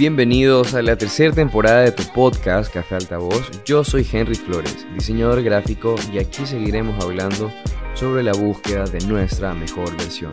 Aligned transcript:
Bienvenidos 0.00 0.72
a 0.72 0.80
la 0.80 0.96
tercera 0.96 1.34
temporada 1.34 1.82
de 1.82 1.92
tu 1.92 2.02
podcast 2.14 2.72
Café 2.72 2.94
Altavoz. 2.94 3.62
Yo 3.66 3.84
soy 3.84 4.06
Henry 4.10 4.34
Flores, 4.34 4.86
diseñador 4.94 5.42
gráfico, 5.42 5.94
y 6.10 6.18
aquí 6.18 6.46
seguiremos 6.46 7.04
hablando 7.04 7.52
sobre 7.92 8.22
la 8.22 8.32
búsqueda 8.32 8.86
de 8.86 9.06
nuestra 9.06 9.52
mejor 9.52 9.94
versión. 9.98 10.30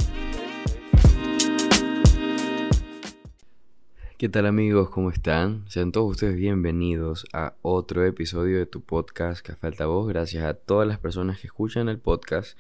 ¿Qué 4.18 4.30
tal 4.30 4.46
amigos? 4.46 4.90
¿Cómo 4.90 5.12
están? 5.12 5.66
Sean 5.68 5.92
todos 5.92 6.12
ustedes 6.12 6.38
bienvenidos 6.38 7.26
a 7.34 7.56
otro 7.62 8.06
episodio 8.06 8.60
de 8.60 8.68
tu 8.68 8.80
podcast 8.80 9.46
Café 9.46 9.68
Altavoz. 9.68 10.08
Gracias 10.08 10.46
a 10.46 10.54
todas 10.54 10.88
las 10.88 10.98
personas 10.98 11.42
que 11.42 11.48
escuchan 11.48 11.90
el 11.90 12.00
podcast 12.00 12.58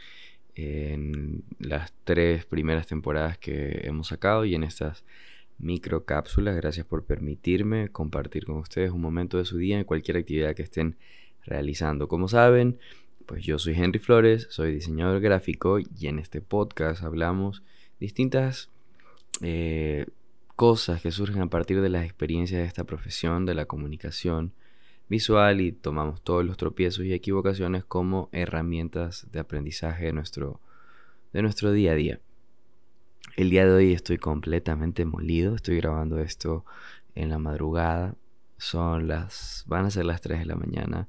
en 0.55 1.46
las 1.58 1.94
tres 2.04 2.44
primeras 2.44 2.86
temporadas 2.86 3.38
que 3.38 3.84
hemos 3.86 4.08
sacado 4.08 4.44
y 4.44 4.55
en 4.55 4.66
estas 4.66 5.05
microcápsulas. 5.60 6.55
Gracias 6.55 6.86
por 6.86 7.05
permitirme 7.05 7.89
compartir 7.89 8.46
con 8.46 8.57
ustedes 8.57 8.92
un 8.92 9.02
momento 9.02 9.38
de 9.38 9.46
su 9.46 9.57
día 9.57 9.78
en 9.78 9.86
cualquier 9.86 10.18
actividad 10.18 10.56
que 10.56 10.64
estén 10.64 10.97
realizando. 11.46 12.07
Como 12.07 12.28
saben, 12.28 12.80
pues 13.25 13.43
yo 13.43 13.60
soy 13.60 13.74
Henry 13.74 14.00
Flores, 14.00 14.47
soy 14.50 14.74
diseñador 14.74 15.20
gráfico 15.20 15.80
y 15.80 16.07
en 16.07 16.20
este 16.20 16.42
podcast 16.42 17.04
hablamos 17.04 17.64
distintas 18.00 18.70
eh, 19.42 20.06
cosas 20.56 21.02
que 21.02 21.11
surgen 21.11 21.42
a 21.42 21.50
partir 21.50 21.82
de 21.82 21.89
las 21.89 22.05
experiencias 22.05 22.61
de 22.61 22.68
esta 22.68 22.83
profesión, 22.83 23.46
de 23.46 23.54
la 23.54 23.66
comunicación 23.66 24.54
visual 25.10 25.61
y 25.61 25.71
tomamos 25.71 26.21
todos 26.21 26.46
los 26.46 26.58
tropiezos 26.58 27.05
y 27.05 27.14
equivocaciones 27.14 27.83
como 27.86 28.30
herramientas 28.32 29.28
de 29.32 29.39
aprendizaje 29.39 30.05
de 30.05 30.14
nuestro, 30.14 30.60
de 31.33 31.42
nuestro 31.42 31.71
día 31.71 31.92
a 31.92 31.96
día. 31.96 32.19
El 33.38 33.52
día 33.52 33.66
de 33.66 33.72
hoy 33.72 33.94
estoy 33.94 34.17
completamente 34.17 35.06
molido, 35.06 35.56
estoy 35.56 35.78
grabando 35.78 36.20
esto 36.20 36.66
en 37.14 37.30
la 37.30 37.38
madrugada, 37.38 38.16
son 38.58 39.08
las, 39.08 39.64
van 39.67 39.86
a 39.86 39.91
ser 39.91 40.05
las 40.05 40.22
3 40.22 40.39
de 40.39 40.45
la 40.45 40.55
mañana. 40.55 41.08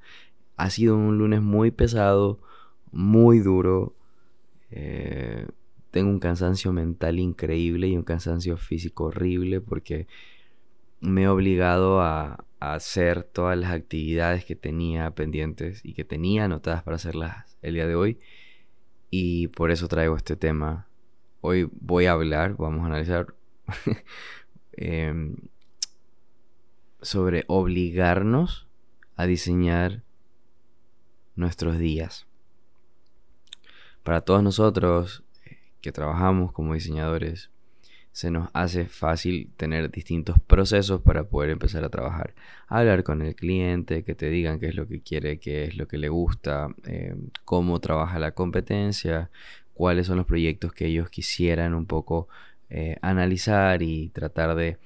Ha 0.57 0.71
sido 0.71 0.97
un 0.97 1.19
lunes 1.19 1.41
muy 1.41 1.71
pesado, 1.71 2.41
muy 2.93 3.39
duro. 3.39 3.97
Eh, 4.71 5.47
tengo 5.91 6.11
un 6.11 6.19
cansancio 6.19 6.73
mental 6.73 7.19
increíble 7.19 7.89
y 7.89 7.97
un 7.97 8.05
cansancio 8.05 8.57
físico 8.59 9.05
horrible 9.05 9.61
porque 9.61 10.07
me 11.01 11.23
he 11.23 11.29
obligado 11.29 12.03
a, 12.03 12.45
a, 12.61 12.75
hacer 12.75 13.23
todas 13.23 13.57
las 13.57 13.73
actividades 13.73 14.45
que 14.45 14.57
tenía 14.57 15.11
pendientes 15.13 15.81
y 15.85 15.95
que 15.95 16.05
tenía 16.05 16.45
anotadas 16.45 16.83
para 16.83 16.97
hacerlas 16.97 17.57
el 17.63 17.75
día 17.75 17.87
de 17.87 17.95
hoy. 17.95 18.19
Y 19.11 19.49
por 19.49 19.71
eso 19.71 19.89
traigo 19.89 20.17
este 20.17 20.37
tema 20.37 20.88
Hoy 21.41 21.69
voy 21.81 22.07
a 22.07 22.13
hablar, 22.13 22.57
vamos 22.57 22.83
a 22.83 22.87
analizar 22.87 23.35
em, 24.73 25.37
sobre 27.01 27.45
obligarnos 27.47 28.67
a 29.15 29.27
diseñar 29.27 30.03
nuestros 31.37 31.79
días. 31.79 32.27
Para 34.03 34.23
todos 34.23 34.43
nosotros 34.43 35.23
eh, 35.45 35.59
que 35.81 35.93
trabajamos 35.93 36.51
como 36.51 36.75
diseñadores, 36.75 37.51
se 38.11 38.33
nos 38.33 38.49
hace 38.53 38.87
fácil 38.87 39.53
tener 39.57 39.93
distintos 39.93 40.41
procesos 40.45 41.03
para 41.03 41.29
poder 41.29 41.51
empezar 41.51 41.85
a 41.85 41.89
trabajar. 41.89 42.35
Hablar 42.67 43.05
con 43.05 43.23
el 43.23 43.37
cliente, 43.37 44.03
que 44.03 44.17
te 44.17 44.29
digan 44.29 44.59
qué 44.59 44.71
es 44.71 44.75
lo 44.75 44.89
que 44.89 45.03
quiere, 45.03 45.39
qué 45.39 45.65
es 45.65 45.77
lo 45.77 45.87
que 45.87 45.99
le 45.99 46.09
gusta, 46.09 46.67
em, 46.85 47.31
cómo 47.45 47.79
trabaja 47.79 48.19
la 48.19 48.33
competencia, 48.33 49.31
cuáles 49.79 50.09
son 50.09 50.17
los 50.17 50.27
proyectos 50.27 50.73
que 50.73 50.87
ellos 50.87 51.09
quisieran 51.09 51.73
un 51.73 51.87
poco 51.87 52.27
eh, 52.69 52.97
analizar 53.01 53.81
y 53.81 54.09
tratar 54.09 54.57
de, 54.57 54.77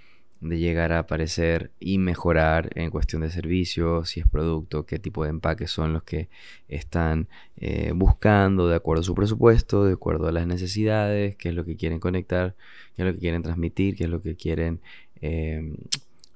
llegar 0.43 0.93
a 0.93 0.99
aparecer 0.99 1.71
y 1.81 1.97
mejorar 1.97 2.69
en 2.75 2.91
cuestión 2.91 3.23
de 3.23 3.31
servicio, 3.31 4.05
si 4.05 4.21
es 4.21 4.27
producto, 4.29 4.85
qué 4.85 4.99
tipo 4.99 5.25
de 5.25 5.31
empaques 5.31 5.71
son 5.71 5.95
los 5.95 6.03
que 6.03 6.29
están 6.69 7.29
eh, 7.57 7.93
buscando 7.95 8.69
de 8.69 8.75
acuerdo 8.77 9.01
a 9.01 9.05
su 9.05 9.15
presupuesto, 9.15 9.85
de 9.85 9.95
acuerdo 9.95 10.29
a 10.29 10.33
las 10.33 10.47
necesidades, 10.47 11.37
qué 11.37 11.51
es 11.51 11.55
lo 11.55 11.65
que 11.65 11.77
quieren 11.77 11.99
conectar, 11.99 12.55
qué 12.95 13.03
es 13.03 13.07
lo 13.07 13.15
que 13.15 13.21
quieren 13.21 13.43
transmitir, 13.43 13.97
qué 13.97 14.05
es 14.05 14.11
lo 14.11 14.21
que 14.21 14.35
quieren 14.37 14.81
em, 15.23 15.77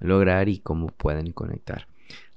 lograr 0.01 0.49
y 0.49 0.61
cómo 0.61 0.87
pueden 0.87 1.33
conectar. 1.33 1.89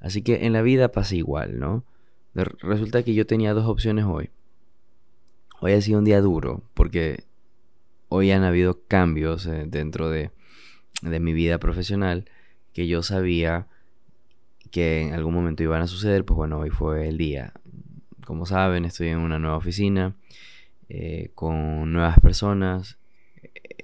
Así 0.02 0.22
que 0.22 0.46
en 0.46 0.52
la 0.54 0.64
vida 0.64 0.92
pasa 0.92 1.16
igual, 1.16 1.60
¿no? 1.60 1.86
Resulta 2.34 3.04
que 3.04 3.14
yo 3.14 3.26
tenía 3.26 3.54
dos 3.54 3.68
opciones 3.68 4.06
hoy. 4.06 4.32
Hoy 5.62 5.74
ha 5.74 5.82
sido 5.82 6.00
un 6.00 6.06
día 6.06 6.22
duro 6.22 6.64
porque 6.74 7.26
hoy 8.08 8.32
han 8.32 8.44
habido 8.44 8.86
cambios 8.88 9.46
eh, 9.46 9.66
dentro 9.68 10.10
de, 10.10 10.32
mi 11.02 11.34
vida 11.34 11.60
profesional 11.60 12.26
que 12.74 12.88
yo 12.88 13.04
sabía 13.04 13.68
que 14.72 15.02
en 15.02 15.14
algún 15.14 15.34
momento 15.34 15.64
iban 15.64 15.82
a 15.82 15.88
suceder, 15.88 16.26
pues 16.26 16.36
bueno, 16.36 16.60
hoy 16.60 16.70
fue 16.70 17.08
el 17.08 17.18
día. 17.18 17.54
Como 18.26 18.46
saben, 18.46 18.86
estoy 18.86 19.08
en 19.08 19.20
una 19.20 19.40
nueva 19.40 19.58
oficina 19.58 20.16
eh, 20.88 21.32
con 21.36 21.92
nuevas 21.92 22.20
personas. 22.20 22.98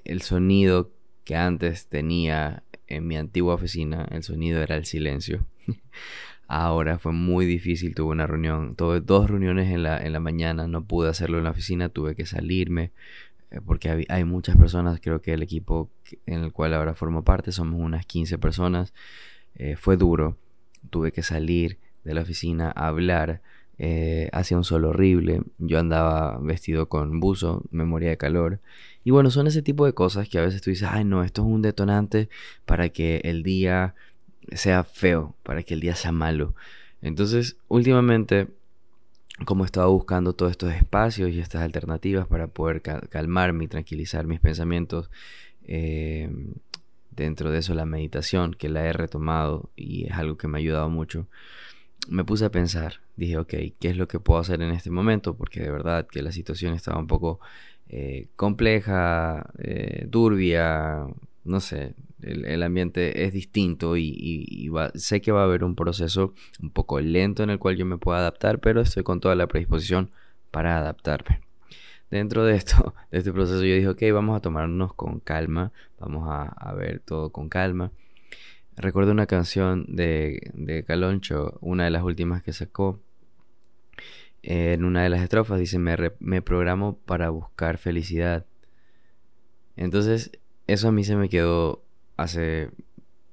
El 0.04 0.22
sonido 0.22 0.92
que 1.24 1.36
antes 1.36 1.88
tenía 1.88 2.62
en 2.86 3.06
mi 3.06 3.16
antigua 3.16 3.54
oficina, 3.54 4.06
el 4.10 4.22
sonido 4.22 4.62
era 4.62 4.76
el 4.76 4.84
silencio. 4.84 5.46
ahora. 6.48 6.98
Fue 6.98 7.12
muy 7.12 7.46
difícil, 7.46 7.94
tuve 7.94 8.12
una 8.12 8.26
reunión, 8.26 8.76
tuve 8.76 9.00
dos 9.00 9.30
reuniones 9.30 9.70
en 9.72 9.82
la, 9.82 10.04
en 10.04 10.12
la 10.12 10.20
mañana, 10.20 10.66
no 10.66 10.84
pude 10.84 11.08
hacerlo 11.08 11.38
en 11.38 11.44
la 11.44 11.50
oficina, 11.50 11.88
tuve 11.88 12.14
que 12.14 12.26
salirme 12.26 12.92
eh, 13.50 13.60
porque 13.64 14.06
hay, 14.08 14.24
muchas 14.24 14.56
personas, 14.56 15.00
creo 15.00 15.20
que 15.22 15.34
el 15.34 15.42
equipo 15.42 15.90
en 16.26 16.44
el 16.44 16.52
cual 16.52 16.74
ahora 16.74 16.94
formo 16.94 17.24
parte 17.24 17.52
somos 17.52 17.80
unas 17.80 18.06
15 18.06 18.38
personas. 18.38 18.92
Eh, 19.56 19.76
fue 19.76 19.96
duro, 19.96 20.36
tuve 20.90 21.12
que 21.12 21.22
salir 21.22 21.78
de 22.04 22.14
la 22.14 22.22
oficina 22.22 22.72
a 22.74 22.88
hablar. 22.88 23.40
Eh, 23.78 24.30
hacía 24.32 24.56
un 24.56 24.64
sol 24.64 24.86
horrible, 24.86 25.42
yo 25.58 25.78
andaba 25.78 26.38
vestido 26.38 26.88
con 26.88 27.20
buzo, 27.20 27.62
me 27.70 27.84
moría 27.84 28.10
de 28.10 28.16
calor. 28.16 28.60
Y 29.04 29.10
bueno, 29.10 29.30
son 29.30 29.46
ese 29.46 29.62
tipo 29.62 29.86
de 29.86 29.92
cosas 29.92 30.28
que 30.28 30.38
a 30.38 30.42
veces 30.42 30.62
tú 30.62 30.70
dices, 30.70 30.88
ay 30.90 31.04
no, 31.04 31.22
esto 31.22 31.42
es 31.42 31.48
un 31.48 31.62
detonante 31.62 32.28
para 32.64 32.88
que 32.88 33.20
el 33.24 33.42
día 33.42 33.94
sea 34.52 34.84
feo, 34.84 35.34
para 35.42 35.62
que 35.62 35.74
el 35.74 35.80
día 35.80 35.94
sea 35.94 36.12
malo. 36.12 36.54
Entonces, 37.02 37.56
últimamente, 37.68 38.48
como 39.44 39.64
he 39.64 39.66
estado 39.66 39.90
buscando 39.92 40.32
todos 40.32 40.52
estos 40.52 40.72
espacios 40.72 41.30
y 41.30 41.40
estas 41.40 41.62
alternativas 41.62 42.26
para 42.26 42.46
poder 42.48 42.82
calmarme 42.82 43.64
y 43.64 43.68
tranquilizar 43.68 44.26
mis 44.26 44.40
pensamientos, 44.40 45.10
eh, 45.64 46.30
dentro 47.10 47.50
de 47.50 47.58
eso 47.58 47.74
la 47.74 47.86
meditación, 47.86 48.54
que 48.54 48.68
la 48.68 48.84
he 48.84 48.92
retomado 48.92 49.70
y 49.74 50.06
es 50.06 50.12
algo 50.12 50.36
que 50.36 50.48
me 50.48 50.58
ha 50.58 50.60
ayudado 50.60 50.88
mucho, 50.88 51.26
me 52.08 52.24
puse 52.24 52.44
a 52.44 52.50
pensar, 52.50 53.00
dije, 53.16 53.38
ok, 53.38 53.54
¿qué 53.80 53.90
es 53.90 53.96
lo 53.96 54.06
que 54.06 54.20
puedo 54.20 54.40
hacer 54.40 54.62
en 54.62 54.70
este 54.70 54.90
momento? 54.90 55.36
Porque 55.36 55.60
de 55.60 55.70
verdad 55.70 56.06
que 56.06 56.22
la 56.22 56.32
situación 56.32 56.74
estaba 56.74 56.98
un 56.98 57.06
poco 57.06 57.40
eh, 57.88 58.28
compleja, 58.36 59.50
eh, 59.58 60.06
turbia, 60.10 61.06
no 61.44 61.60
sé, 61.60 61.94
el, 62.26 62.62
ambiente 62.62 63.24
es 63.24 63.32
distinto 63.32 63.96
y, 63.96 64.70
sé 64.94 65.20
que 65.20 65.32
va 65.32 65.42
a 65.42 65.44
haber 65.44 65.64
un 65.64 65.74
proceso 65.74 66.34
un 66.60 66.70
poco 66.70 67.00
lento 67.00 67.42
en 67.42 67.50
el 67.50 67.58
cual 67.58 67.76
yo 67.76 67.86
me 67.86 67.98
pueda 67.98 68.18
adaptar, 68.18 68.60
pero 68.60 68.80
estoy 68.80 69.02
con 69.02 69.20
toda 69.20 69.34
la 69.34 69.46
predisposición 69.46 70.10
para 70.50 70.78
adaptarme. 70.78 71.40
Dentro 72.10 72.44
de 72.44 72.54
esto, 72.56 72.94
de 73.10 73.18
este 73.18 73.32
proceso, 73.32 73.64
yo 73.64 73.74
dije, 73.74 73.88
ok, 73.88 74.02
vamos 74.12 74.36
a 74.36 74.40
tomarnos 74.40 74.94
con 74.94 75.20
calma, 75.20 75.72
vamos 75.98 76.28
a, 76.28 76.74
ver 76.74 77.00
todo 77.00 77.30
con 77.30 77.48
calma. 77.48 77.92
Recuerdo 78.76 79.12
una 79.12 79.26
canción 79.26 79.86
de, 79.88 80.50
de 80.54 80.84
Caloncho, 80.84 81.58
una 81.60 81.84
de 81.84 81.90
las 81.90 82.02
últimas 82.02 82.42
que 82.42 82.52
sacó. 82.52 83.00
En 84.42 84.84
una 84.84 85.02
de 85.02 85.08
las 85.08 85.22
estrofas 85.22 85.58
dice, 85.58 85.78
me, 85.78 85.96
me 86.20 86.42
programo 86.42 86.98
para 86.98 87.30
buscar 87.30 87.78
felicidad. 87.78 88.44
Entonces, 89.76 90.30
eso 90.66 90.88
a 90.88 90.92
mí 90.92 91.04
se 91.04 91.16
me 91.16 91.28
quedó 91.28 91.85
hace, 92.16 92.70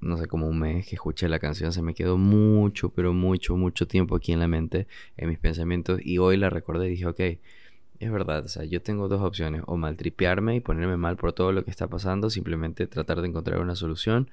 no 0.01 0.17
sé, 0.17 0.27
como 0.27 0.47
un 0.47 0.59
mes 0.59 0.87
que 0.87 0.95
escuché 0.95 1.29
la 1.29 1.39
canción, 1.39 1.71
se 1.71 1.81
me 1.81 1.93
quedó 1.93 2.17
mucho, 2.17 2.89
pero 2.89 3.13
mucho, 3.13 3.55
mucho 3.55 3.87
tiempo 3.87 4.15
aquí 4.15 4.31
en 4.33 4.39
la 4.39 4.47
mente, 4.47 4.87
en 5.17 5.29
mis 5.29 5.39
pensamientos, 5.39 5.99
y 6.03 6.17
hoy 6.17 6.37
la 6.37 6.49
recordé 6.49 6.87
y 6.87 6.91
dije, 6.91 7.05
ok, 7.05 7.19
es 7.99 8.11
verdad, 8.11 8.45
o 8.45 8.49
sea, 8.49 8.65
yo 8.65 8.81
tengo 8.81 9.07
dos 9.07 9.21
opciones, 9.21 9.63
o 9.65 9.77
maltripearme 9.77 10.55
y 10.55 10.59
ponerme 10.59 10.97
mal 10.97 11.15
por 11.15 11.33
todo 11.33 11.51
lo 11.51 11.63
que 11.63 11.71
está 11.71 11.87
pasando, 11.87 12.29
simplemente 12.29 12.87
tratar 12.87 13.21
de 13.21 13.29
encontrar 13.29 13.59
una 13.59 13.75
solución 13.75 14.29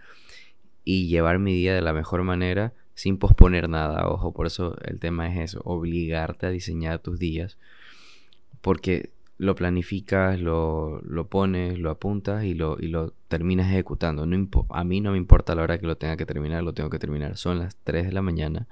y 0.84 1.08
llevar 1.08 1.38
mi 1.38 1.54
día 1.54 1.74
de 1.74 1.82
la 1.82 1.92
mejor 1.92 2.22
manera 2.22 2.72
sin 2.94 3.16
posponer 3.16 3.68
nada, 3.68 4.08
ojo, 4.08 4.32
por 4.32 4.46
eso 4.46 4.76
el 4.82 4.98
tema 4.98 5.32
es 5.32 5.38
eso, 5.38 5.62
obligarte 5.64 6.46
a 6.46 6.50
diseñar 6.50 6.98
tus 6.98 7.18
días, 7.18 7.56
porque 8.60 9.10
lo 9.40 9.54
planificas, 9.54 10.38
lo, 10.38 11.00
lo 11.00 11.28
pones, 11.28 11.78
lo 11.78 11.90
apuntas 11.90 12.44
y 12.44 12.52
lo, 12.52 12.76
y 12.78 12.88
lo 12.88 13.14
terminas 13.28 13.68
ejecutando. 13.68 14.26
No 14.26 14.36
a 14.68 14.84
mí 14.84 15.00
no 15.00 15.12
me 15.12 15.16
importa 15.16 15.54
la 15.54 15.62
hora 15.62 15.78
que 15.78 15.86
lo 15.86 15.96
tenga 15.96 16.18
que 16.18 16.26
terminar, 16.26 16.62
lo 16.62 16.74
tengo 16.74 16.90
que 16.90 16.98
terminar. 16.98 17.38
Son 17.38 17.58
las 17.58 17.74
3 17.84 18.08
de 18.08 18.12
la 18.12 18.20
mañana 18.20 18.68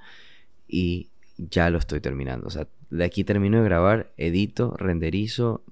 y 0.67 1.09
ya 1.39 1.71
lo 1.71 1.79
estoy 1.79 2.01
terminando. 2.01 2.45
O 2.45 2.51
sea, 2.51 2.67
de 2.91 3.03
aquí 3.03 3.23
termino 3.23 3.57
de 3.57 3.63
grabar, 3.63 4.11
edito, 4.15 4.75
renderizo, 4.77 5.63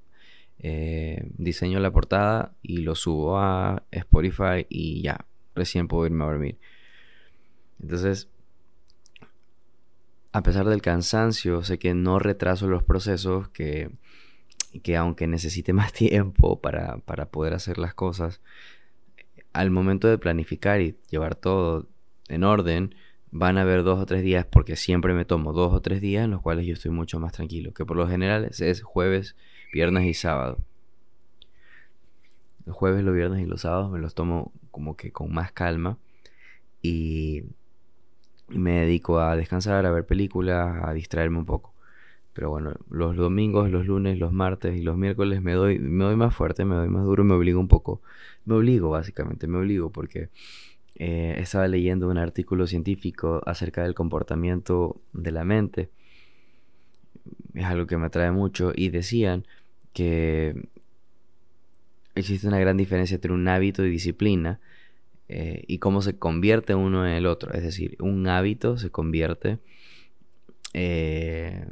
eh, 0.58 1.30
diseño 1.38 1.80
la 1.80 1.92
portada 1.92 2.54
y 2.64 2.78
lo 2.78 2.96
subo 2.96 3.38
a 3.38 3.84
Spotify 3.92 4.66
y 4.68 5.04
ya. 5.04 5.28
recién 5.54 5.88
puedo 5.88 6.08
irme 6.08 6.24
a 6.24 6.28
dormir. 6.28 6.58
Entonces, 7.80 8.30
a 10.32 10.42
pesar 10.42 10.66
del 10.66 10.82
cansancio, 10.82 11.64
sé 11.64 11.78
que 11.78 11.94
no 11.94 12.18
retraso 12.18 12.68
los 12.68 12.82
procesos, 12.82 13.50
que, 13.50 13.92
que 14.80 14.98
aunque 14.98 15.28
necesite 15.28 15.74
más 15.74 15.94
tiempo 15.94 16.60
para, 16.62 16.98
para 17.00 17.30
poder 17.30 17.54
hacer 17.54 17.78
las 17.78 17.94
cosas, 17.94 18.42
al 19.54 19.72
momento 19.72 20.08
de 20.08 20.18
planificar 20.18 20.82
y 20.82 20.98
llevar 21.10 21.36
todo 21.36 21.88
en 22.28 22.44
orden, 22.44 22.94
van 23.32 23.58
a 23.58 23.62
haber 23.62 23.84
dos 23.84 24.00
o 24.00 24.06
tres 24.06 24.24
días, 24.24 24.46
porque 24.46 24.76
siempre 24.76 25.14
me 25.14 25.26
tomo 25.26 25.54
dos 25.54 25.74
o 25.74 25.82
tres 25.82 26.02
días 26.02 26.26
en 26.26 26.32
los 26.32 26.42
cuales 26.42 26.66
yo 26.66 26.74
estoy 26.74 26.92
mucho 26.92 27.20
más 27.20 27.34
tranquilo, 27.34 27.74
que 27.74 27.86
por 27.86 27.98
lo 27.98 28.08
general 28.08 28.46
es, 28.46 28.82
jueves, 28.82 29.36
viernes 29.74 30.06
y 30.06 30.14
sábado. 30.14 30.60
Los 32.66 32.76
jueves, 32.76 33.04
los 33.04 33.16
viernes 33.16 33.42
y 33.42 33.46
los 33.46 33.62
sábados 33.62 33.92
me 33.92 34.00
los 34.00 34.14
tomo 34.14 34.52
como 34.72 34.98
que 34.98 35.12
con 35.12 35.34
más 35.34 35.52
calma 35.52 35.98
y 36.82 37.44
me 38.50 38.82
dedico 38.82 39.20
a 39.20 39.36
descansar, 39.36 39.86
a 39.86 39.92
ver 39.92 40.06
películas, 40.06 40.84
a 40.84 40.94
distraerme 40.94 41.40
un 41.40 41.46
poco. 41.46 41.74
Pero 42.38 42.52
bueno, 42.52 42.76
los 42.92 43.16
domingos, 43.16 43.72
los 43.72 43.88
lunes, 43.88 44.20
los 44.20 44.32
martes 44.32 44.78
y 44.78 44.84
los 44.84 44.96
miércoles 44.96 45.42
me 45.42 45.54
doy, 45.54 45.80
me 45.80 46.04
doy 46.04 46.16
más 46.16 46.36
fuerte, 46.36 46.66
me 46.66 46.76
doy 46.76 46.88
más 46.88 47.04
duro, 47.04 47.24
me 47.24 47.34
obligo 47.34 47.60
un 47.60 47.68
poco. 47.68 48.00
Me 48.46 48.54
obligo, 48.54 48.92
básicamente, 48.92 49.48
me 49.48 49.58
obligo 49.58 49.90
porque 49.90 50.30
eh, 50.98 51.34
estaba 51.40 51.68
leyendo 51.68 52.08
un 52.08 52.20
artículo 52.20 52.68
científico 52.68 53.42
acerca 53.48 53.82
del 53.82 53.96
comportamiento 53.96 55.02
de 55.14 55.32
la 55.32 55.46
mente. 55.46 55.90
Es 57.56 57.66
algo 57.66 57.88
que 57.88 57.98
me 57.98 58.06
atrae 58.06 58.30
mucho. 58.30 58.72
Y 58.76 58.90
decían 58.90 59.48
que 59.94 60.68
existe 62.14 62.48
una 62.48 62.60
gran 62.60 62.78
diferencia 62.78 63.16
entre 63.16 63.34
un 63.34 63.48
hábito 63.48 63.84
y 63.84 63.90
disciplina 63.90 64.60
eh, 65.28 65.64
y 65.66 65.80
cómo 65.80 66.04
se 66.04 66.20
convierte 66.20 66.76
uno 66.76 67.04
en 67.04 67.14
el 67.14 67.26
otro. 67.26 67.52
Es 67.54 67.64
decir, 67.64 67.98
un 68.00 68.28
hábito 68.28 68.78
se 68.78 68.92
convierte 68.92 69.58
eh, 70.76 71.66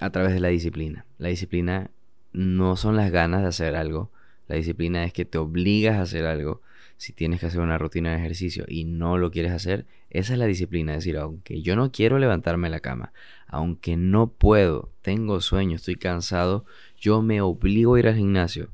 a 0.00 0.10
través 0.10 0.34
de 0.34 0.40
la 0.40 0.48
disciplina. 0.48 1.06
La 1.18 1.28
disciplina 1.28 1.90
no 2.32 2.76
son 2.76 2.96
las 2.96 3.10
ganas 3.10 3.42
de 3.42 3.48
hacer 3.48 3.76
algo. 3.76 4.10
La 4.48 4.56
disciplina 4.56 5.04
es 5.04 5.12
que 5.12 5.24
te 5.24 5.38
obligas 5.38 5.96
a 5.96 6.02
hacer 6.02 6.26
algo 6.26 6.60
si 6.96 7.12
tienes 7.12 7.40
que 7.40 7.46
hacer 7.46 7.60
una 7.60 7.78
rutina 7.78 8.10
de 8.10 8.18
ejercicio 8.18 8.64
y 8.68 8.84
no 8.84 9.18
lo 9.18 9.30
quieres 9.30 9.52
hacer, 9.52 9.86
esa 10.10 10.32
es 10.32 10.38
la 10.38 10.46
disciplina. 10.46 10.92
Es 10.92 10.98
decir, 10.98 11.16
aunque 11.18 11.60
yo 11.62 11.76
no 11.76 11.90
quiero 11.90 12.18
levantarme 12.18 12.68
de 12.68 12.72
la 12.72 12.80
cama, 12.80 13.12
aunque 13.46 13.96
no 13.96 14.28
puedo, 14.28 14.90
tengo 15.02 15.40
sueño, 15.40 15.76
estoy 15.76 15.96
cansado, 15.96 16.64
yo 16.98 17.22
me 17.22 17.40
obligo 17.40 17.94
a 17.94 17.98
ir 17.98 18.08
al 18.08 18.16
gimnasio. 18.16 18.70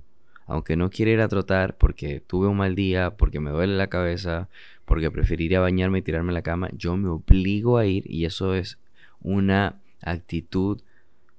Aunque 0.47 0.77
no 0.77 0.91
quiera 0.91 1.13
ir 1.13 1.21
a 1.21 1.29
trotar 1.29 1.77
porque 1.77 2.21
tuve 2.21 2.49
un 2.49 2.57
mal 2.57 2.75
día, 2.75 3.17
porque 3.17 3.41
me 3.41 3.51
duele 3.51 3.77
la 3.77 3.87
cabeza, 3.87 4.49
porque 4.85 5.11
preferiría 5.11 5.61
bañarme 5.61 5.99
y 5.99 6.03
tirarme 6.03 6.33
a 6.33 6.35
la 6.35 6.43
cama, 6.43 6.71
yo 6.73 6.97
me 6.97 7.09
obligo 7.09 7.79
a 7.79 7.87
ir 7.87 8.05
y 8.11 8.25
eso 8.25 8.55
es 8.55 8.79
una 9.21 9.81
actitud 10.03 10.83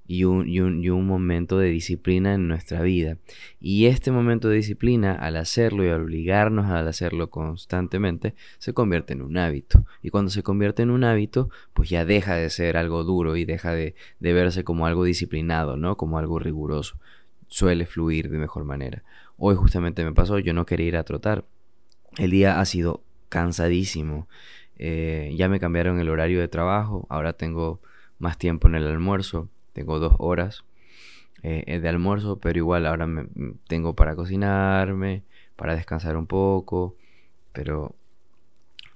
y 0.06 0.24
un, 0.24 1.06
momento 1.06 1.58
de 1.58 1.70
disciplina 1.70 2.34
en 2.34 2.48
nuestra 2.48 2.82
vida. 2.82 3.18
Y 3.60 3.86
este 3.86 4.10
momento 4.10 4.48
de 4.48 4.56
disciplina, 4.56 5.14
al 5.14 5.36
hacerlo 5.36 5.84
y 5.84 5.88
al 5.88 6.02
obligarnos 6.02 6.66
a 6.66 6.80
hacerlo 6.80 7.30
constantemente, 7.30 8.34
se 8.58 8.74
convierte 8.74 9.12
en 9.12 9.22
un 9.22 9.36
hábito. 9.36 9.84
Y 10.02 10.10
cuando 10.10 10.30
se 10.30 10.42
convierte 10.42 10.82
en 10.82 10.90
un 10.90 11.04
hábito, 11.04 11.50
pues 11.72 11.88
ya 11.88 12.04
deja 12.04 12.34
de 12.34 12.50
ser 12.50 12.76
algo 12.76 13.04
duro 13.04 13.36
y 13.36 13.44
deja 13.44 13.72
de, 13.72 13.94
de 14.20 14.32
verse 14.32 14.64
como 14.64 14.86
algo 14.86 15.04
disciplinado, 15.04 15.76
¿no? 15.76 15.96
Como 15.96 16.18
algo 16.18 16.38
riguroso. 16.38 16.98
Suele 17.48 17.86
fluir 17.86 18.28
de 18.28 18.38
mejor 18.38 18.64
manera. 18.64 19.04
Hoy 19.36 19.54
justamente 19.54 20.04
me 20.04 20.12
pasó, 20.12 20.38
yo 20.38 20.52
no 20.52 20.66
quería 20.66 20.88
ir 20.88 20.96
a 20.96 21.04
trotar. 21.04 21.44
El 22.18 22.30
día 22.30 22.60
ha 22.60 22.64
sido 22.64 23.02
cansadísimo. 23.28 24.28
Eh, 24.76 25.32
ya 25.36 25.48
me 25.48 25.60
cambiaron 25.60 26.00
el 26.00 26.08
horario 26.08 26.40
de 26.40 26.48
trabajo, 26.48 27.06
ahora 27.08 27.34
tengo 27.34 27.80
más 28.18 28.36
tiempo 28.36 28.68
en 28.68 28.74
el 28.74 28.86
almuerzo 28.86 29.48
tengo 29.72 29.98
dos 29.98 30.14
horas 30.18 30.64
eh, 31.42 31.80
de 31.80 31.88
almuerzo, 31.88 32.38
pero 32.38 32.58
igual 32.58 32.86
ahora 32.86 33.06
me, 33.06 33.26
tengo 33.66 33.94
para 33.94 34.14
cocinarme, 34.14 35.22
para 35.56 35.74
descansar 35.74 36.16
un 36.16 36.26
poco, 36.26 36.96
pero 37.52 37.94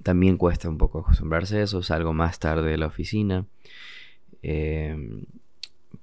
también 0.02 0.36
cuesta 0.36 0.68
un 0.68 0.78
poco 0.78 1.00
acostumbrarse 1.00 1.58
a 1.58 1.62
eso, 1.62 1.82
salgo 1.82 2.12
más 2.12 2.38
tarde 2.38 2.70
de 2.70 2.78
la 2.78 2.86
oficina, 2.86 3.46
em, 4.42 5.24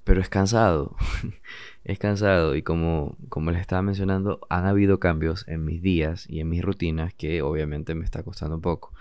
pero 0.04 0.20
es 0.22 0.28
cansado, 0.30 0.96
es 1.86 2.00
cansado. 2.00 2.56
Y 2.56 2.64
como, 2.64 3.16
como 3.30 3.52
les 3.52 3.62
estaba 3.62 3.82
mencionando, 3.82 4.42
han 4.50 4.66
habido 4.66 5.00
cambios 5.00 5.48
en 5.48 5.64
mis 5.64 5.82
días 5.82 6.30
y 6.30 6.42
en 6.42 6.50
mis 6.50 6.62
rutinas 6.62 7.14
que 7.14 7.42
obviamente 7.42 7.96
me 7.96 8.04
está 8.04 8.24
costando 8.24 8.56
un 8.56 8.62
poco, 8.62 8.92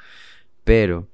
pero 0.64 1.08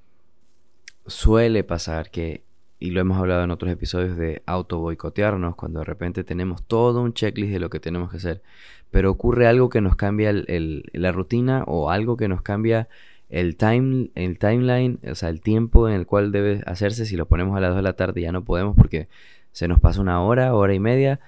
suele 1.07 1.65
pasar 1.65 2.11
que 2.11 2.43
y 2.81 2.91
lo 2.91 3.01
hemos 3.01 3.19
hablado 3.19 3.43
en 3.43 3.51
otros 3.51 3.73
episodios 3.73 4.17
de 4.17 4.43
auto 4.47 4.79
boicotearnos, 4.79 5.57
cuando 5.57 5.81
de 5.81 5.85
repente 5.85 6.25
tenemos 6.25 6.63
todo 6.63 7.03
un 7.03 7.13
checklist 7.13 7.53
de 7.53 7.61
lo 7.61 7.71
que 7.71 7.81
tenemos 7.81 8.11
que 8.11 8.19
hacer, 8.19 8.43
pero 8.91 9.11
ocurre 9.11 9.47
algo 9.47 9.69
que 9.69 9.81
nos 9.81 9.97
cambia 9.97 10.33
la 10.33 11.13
rutina 11.13 11.65
o 11.67 11.91
algo 11.91 12.17
que 12.17 12.29
nos 12.29 12.43
cambia 12.43 12.89
el, 13.29 13.57
time, 13.57 14.11
el 14.15 14.39
timeline, 14.39 15.01
o 15.11 15.15
sea, 15.15 15.29
el 15.29 15.41
tiempo 15.41 15.89
en 15.89 15.95
el 15.95 16.07
cual 16.07 16.33
debe 16.33 16.63
hacerse, 16.67 17.05
si 17.05 17.17
lo 17.17 17.27
ponemos 17.27 17.57
a 17.57 17.61
las 17.61 17.71
2 17.71 17.77
de 17.77 17.83
la 17.83 17.93
tarde 17.95 18.23
ya 18.23 18.33
no 18.33 18.45
podemos 18.45 18.77
porque 18.77 19.09
se 19.53 19.69
nos 19.69 19.81
pasa 19.81 20.01
una 20.01 20.23
hora, 20.23 20.55
hora 20.55 20.73
y 20.73 20.81
media, 20.81 21.21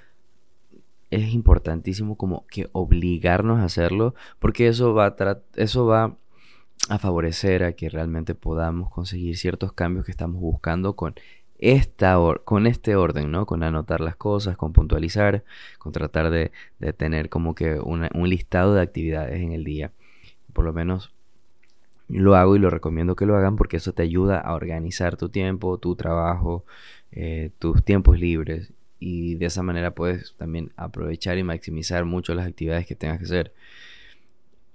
es 1.11 1.35
importantísimo 1.35 2.17
como 2.17 2.47
que 2.47 2.69
obligarnos 2.73 3.59
a 3.59 3.65
hacerlo, 3.65 4.15
porque 4.39 4.69
eso 4.69 4.95
va 4.95 5.07
a, 5.07 5.39
eso 5.57 5.87
va 5.87 6.17
a 6.89 6.99
favorecer 6.99 7.65
a 7.65 7.73
que 7.73 7.89
realmente 7.89 8.35
podamos 8.35 8.91
conseguir 8.91 9.37
ciertos 9.37 9.73
cambios 9.73 10.07
que 10.07 10.13
estamos 10.13 10.41
buscando 10.41 10.95
con 10.97 11.15
esta 11.61 12.17
con 12.45 12.67
este 12.67 12.97
orden, 12.97 13.31
¿no? 13.31 13.47
Con 13.47 13.63
anotar 13.63 14.01
las 14.01 14.17
cosas, 14.17 14.57
con 14.57 14.73
puntualizar, 14.73 15.45
con 15.79 15.93
tratar 15.93 16.31
de, 16.31 16.53
tener 16.97 17.29
como 17.29 17.55
que 17.55 17.79
un 17.81 18.29
listado 18.29 18.75
de 18.75 18.83
actividades 18.83 19.41
en 19.41 19.53
el 19.53 19.65
día. 19.65 19.93
Por 20.53 20.65
lo 20.65 20.73
menos 20.73 21.13
lo 22.19 22.35
hago 22.37 22.57
y 22.57 22.59
lo 22.59 22.71
recomiendo 22.71 23.15
que 23.15 23.27
lo 23.27 23.37
hagan 23.37 23.57
porque 23.57 23.77
eso 23.77 23.93
te 23.93 24.03
ayuda 24.03 24.39
a 24.41 24.55
organizar 24.55 25.17
tu 25.17 25.29
tiempo, 25.29 25.79
tu 25.79 25.95
trabajo, 25.95 26.65
eh, 27.13 27.51
tus 27.59 27.85
tiempos 27.85 28.19
libres 28.19 28.73
y 28.99 29.37
de 29.37 29.47
esa 29.47 29.63
manera 29.63 29.93
puedes 29.95 30.35
también 30.37 30.73
aprovechar 30.77 31.39
y 31.39 31.45
maximizar 31.45 32.05
mucho 32.05 32.35
las 32.35 32.47
actividades 32.47 32.87
que 32.87 32.97
tengas 32.97 33.19
que 33.19 33.25
hacer. 33.25 33.53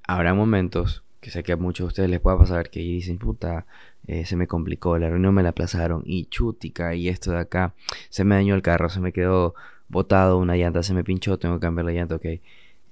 Habrá 0.07 0.33
momentos 0.33 1.03
que 1.19 1.31
sé 1.31 1.43
que 1.43 1.53
a 1.53 1.57
muchos 1.57 1.85
de 1.85 1.87
ustedes 1.87 2.09
les 2.09 2.19
pueda 2.19 2.37
pasar 2.37 2.69
que 2.69 2.79
dicen, 2.79 3.17
puta, 3.17 3.65
eh, 4.07 4.25
se 4.25 4.35
me 4.35 4.47
complicó, 4.47 4.97
la 4.97 5.09
reunión 5.09 5.33
me 5.33 5.43
la 5.43 5.49
aplazaron 5.49 6.03
y 6.05 6.25
chútica 6.25 6.95
y 6.95 7.09
esto 7.09 7.31
de 7.31 7.39
acá, 7.39 7.73
se 8.09 8.23
me 8.23 8.35
dañó 8.35 8.55
el 8.55 8.61
carro, 8.61 8.89
se 8.89 8.99
me 8.99 9.11
quedó 9.11 9.55
botado 9.87 10.37
una 10.37 10.55
llanta, 10.55 10.83
se 10.83 10.93
me 10.93 11.03
pinchó, 11.03 11.37
tengo 11.37 11.55
que 11.55 11.61
cambiar 11.61 11.85
la 11.85 11.91
llanta, 11.91 12.15
ok. 12.15 12.25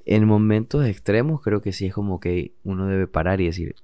En 0.05 0.25
momentos 0.25 0.85
extremos 0.85 1.41
creo 1.41 1.61
que 1.61 1.71
sí 1.71 1.85
es 1.85 1.93
como 1.93 2.19
que 2.19 2.53
uno 2.63 2.87
debe 2.87 3.07
parar 3.07 3.41
y 3.41 3.45
decir, 3.45 3.75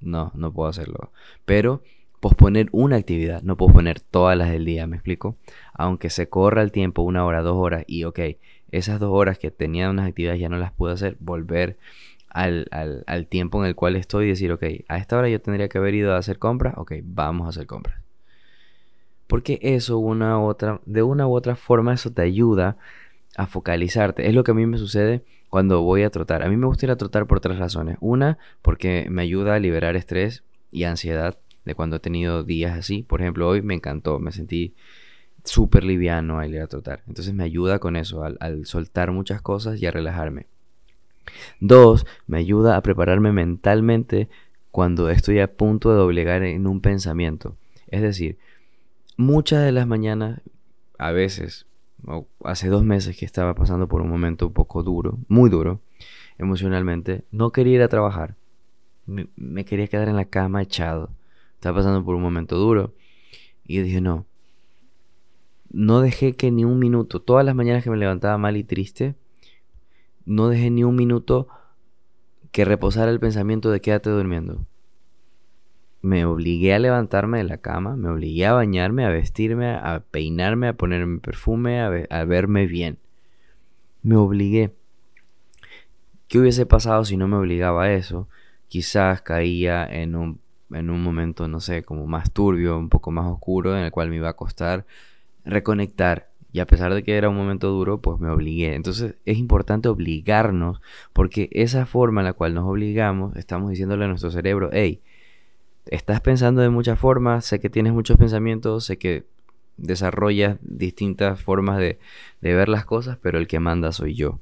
no, 0.00 0.32
no 0.34 0.52
puedo 0.52 0.68
hacerlo. 0.68 1.12
Pero 1.44 1.82
posponer 2.20 2.68
una 2.72 2.96
actividad, 2.96 3.42
no 3.42 3.56
posponer 3.56 4.00
todas 4.00 4.36
las 4.36 4.50
del 4.50 4.64
día, 4.64 4.86
¿me 4.86 4.96
explico? 4.96 5.36
Aunque 5.72 6.10
se 6.10 6.28
corra 6.28 6.62
el 6.62 6.72
tiempo, 6.72 7.02
una 7.02 7.24
hora, 7.24 7.42
dos 7.42 7.56
horas, 7.56 7.84
y 7.86 8.04
ok, 8.04 8.20
esas 8.70 9.00
dos 9.00 9.10
horas 9.12 9.38
que 9.38 9.50
tenía 9.50 9.90
unas 9.90 10.08
actividades 10.08 10.40
ya 10.40 10.48
no 10.48 10.58
las 10.58 10.72
pude 10.72 10.92
hacer, 10.92 11.16
volver 11.20 11.78
al, 12.28 13.26
tiempo 13.28 13.62
en 13.62 13.68
el 13.68 13.74
cual 13.74 13.96
estoy 13.96 14.26
y 14.26 14.28
decir, 14.28 14.52
ok, 14.52 14.64
a 14.88 14.98
esta 14.98 15.16
hora 15.16 15.28
yo 15.28 15.40
tendría 15.40 15.68
que 15.68 15.78
haber 15.78 15.94
ido 15.94 16.12
a 16.12 16.18
hacer 16.18 16.38
compras, 16.38 16.74
ok, 16.76 16.92
vamos 17.02 17.46
a 17.46 17.50
hacer 17.50 17.66
compras. 17.66 18.00
Porque 19.26 19.58
eso, 19.62 19.98
una 19.98 20.38
u 20.38 20.44
otra, 20.44 20.80
de 20.86 21.02
una 21.02 21.26
u 21.26 21.34
otra 21.34 21.56
forma, 21.56 21.94
eso 21.94 22.12
te 22.12 22.22
ayuda 22.22 22.76
a 23.36 23.46
focalizarte. 23.46 24.28
Es 24.28 24.34
lo 24.34 24.44
que 24.44 24.52
a 24.52 24.54
mí 24.54 24.66
me 24.66 24.78
sucede 24.78 25.24
cuando 25.50 25.82
voy 25.82 26.02
a 26.02 26.10
trotar. 26.10 26.42
A 26.42 26.48
mí 26.48 26.56
me 26.56 26.66
gusta 26.66 26.86
ir 26.86 26.92
a 26.92 26.96
trotar 26.96 27.26
por 27.26 27.40
tres 27.40 27.58
razones. 27.58 27.96
Una, 28.00 28.38
porque 28.62 29.08
me 29.10 29.22
ayuda 29.22 29.54
a 29.54 29.58
liberar 29.58 29.96
estrés 29.96 30.44
y 30.70 30.84
ansiedad 30.84 31.38
de 31.64 31.74
cuando 31.74 31.96
he 31.96 32.00
tenido 32.00 32.44
días 32.44 32.78
así. 32.78 33.02
Por 33.02 33.20
ejemplo, 33.20 33.48
hoy 33.48 33.62
me 33.62 33.74
encantó, 33.74 34.20
me 34.20 34.30
sentí 34.30 34.74
súper 35.42 35.82
liviano 35.82 36.38
al 36.38 36.54
ir 36.54 36.60
a 36.60 36.68
trotar. 36.68 37.02
Entonces 37.08 37.34
me 37.34 37.42
ayuda 37.42 37.80
con 37.80 37.96
eso, 37.96 38.22
al 38.22 38.66
soltar 38.66 39.10
muchas 39.10 39.42
cosas 39.42 39.82
y 39.82 39.86
a 39.86 39.90
relajarme. 39.90 40.46
Dos, 41.60 42.06
me 42.26 42.38
ayuda 42.38 42.76
a 42.76 42.82
prepararme 42.82 43.32
mentalmente 43.32 44.28
cuando 44.70 45.08
estoy 45.10 45.40
a 45.40 45.52
punto 45.52 45.90
de 45.90 45.96
doblegar 45.96 46.42
en 46.42 46.66
un 46.66 46.80
pensamiento. 46.80 47.56
Es 47.88 48.02
decir, 48.02 48.38
muchas 49.16 49.64
de 49.64 49.72
las 49.72 49.86
mañanas, 49.86 50.40
a 50.98 51.12
veces, 51.12 51.66
hace 52.44 52.68
dos 52.68 52.84
meses 52.84 53.16
que 53.16 53.24
estaba 53.24 53.54
pasando 53.54 53.88
por 53.88 54.02
un 54.02 54.08
momento 54.08 54.48
un 54.48 54.52
poco 54.52 54.82
duro, 54.82 55.18
muy 55.28 55.50
duro, 55.50 55.80
emocionalmente, 56.38 57.24
no 57.30 57.52
quería 57.52 57.76
ir 57.76 57.82
a 57.82 57.88
trabajar. 57.88 58.36
Me, 59.06 59.28
me 59.36 59.64
quería 59.64 59.86
quedar 59.86 60.08
en 60.08 60.16
la 60.16 60.24
cama 60.24 60.62
echado. 60.62 61.10
Estaba 61.54 61.78
pasando 61.78 62.04
por 62.04 62.14
un 62.14 62.22
momento 62.22 62.56
duro. 62.56 62.92
Y 63.64 63.80
dije, 63.80 64.00
no. 64.00 64.26
No 65.70 66.00
dejé 66.00 66.34
que 66.34 66.50
ni 66.50 66.64
un 66.64 66.78
minuto, 66.78 67.20
todas 67.20 67.44
las 67.44 67.54
mañanas 67.54 67.82
que 67.82 67.90
me 67.90 67.96
levantaba 67.96 68.38
mal 68.38 68.56
y 68.56 68.64
triste, 68.64 69.14
no 70.26 70.48
dejé 70.48 70.70
ni 70.70 70.84
un 70.84 70.96
minuto 70.96 71.48
que 72.50 72.64
reposara 72.64 73.10
el 73.10 73.20
pensamiento 73.20 73.70
de 73.70 73.80
quédate 73.80 74.10
durmiendo. 74.10 74.66
Me 76.02 76.24
obligué 76.24 76.74
a 76.74 76.78
levantarme 76.78 77.38
de 77.38 77.44
la 77.44 77.58
cama, 77.58 77.96
me 77.96 78.08
obligué 78.08 78.46
a 78.46 78.52
bañarme, 78.52 79.04
a 79.04 79.08
vestirme, 79.08 79.70
a 79.70 80.04
peinarme, 80.10 80.68
a 80.68 80.72
ponerme 80.76 81.20
perfume, 81.20 81.80
a, 81.80 82.24
verme 82.24 82.66
bien. 82.66 82.98
Me 84.02 84.16
obligué. 84.16 84.74
¿Qué 86.28 86.38
hubiese 86.38 86.66
pasado 86.66 87.04
si 87.04 87.16
no 87.16 87.28
me 87.28 87.36
obligaba 87.36 87.84
a 87.84 87.92
eso? 87.92 88.28
Quizás 88.68 89.22
caía 89.22 89.86
en 89.86 90.16
un, 90.16 90.40
en 90.70 90.90
un 90.90 91.02
momento, 91.02 91.48
no 91.48 91.60
sé, 91.60 91.82
como 91.82 92.06
más 92.06 92.32
turbio, 92.32 92.78
un 92.78 92.88
poco 92.88 93.10
más 93.10 93.26
oscuro, 93.26 93.76
en 93.76 93.84
el 93.84 93.90
cual 93.90 94.10
me 94.10 94.16
iba 94.16 94.28
a 94.28 94.36
costar 94.36 94.86
reconectar 95.44 96.30
y 96.56 96.60
a 96.60 96.66
pesar 96.66 96.94
de 96.94 97.04
que 97.04 97.18
era 97.18 97.28
un 97.28 97.36
momento 97.36 97.68
duro, 97.68 98.00
pues 98.00 98.18
me 98.18 98.30
obligué. 98.30 98.74
Entonces 98.76 99.16
es 99.26 99.36
importante 99.36 99.90
obligarnos, 99.90 100.80
porque 101.12 101.50
esa 101.52 101.84
forma 101.84 102.22
en 102.22 102.24
la 102.24 102.32
cual 102.32 102.54
nos 102.54 102.64
obligamos, 102.64 103.36
estamos 103.36 103.68
diciéndole 103.68 104.06
a 104.06 104.08
nuestro 104.08 104.30
cerebro, 104.30 104.70
hey, 104.72 105.02
estás 105.84 106.22
pensando 106.22 106.62
de 106.62 106.70
muchas 106.70 106.98
formas, 106.98 107.44
sé 107.44 107.60
que 107.60 107.68
tienes 107.68 107.92
muchos 107.92 108.16
pensamientos, 108.16 108.86
sé 108.86 108.96
que 108.96 109.26
desarrollas 109.76 110.56
distintas 110.62 111.42
formas 111.42 111.76
de, 111.76 111.98
de 112.40 112.54
ver 112.54 112.70
las 112.70 112.86
cosas, 112.86 113.18
pero 113.20 113.36
el 113.36 113.48
que 113.48 113.60
manda 113.60 113.92
soy 113.92 114.14
yo. 114.14 114.40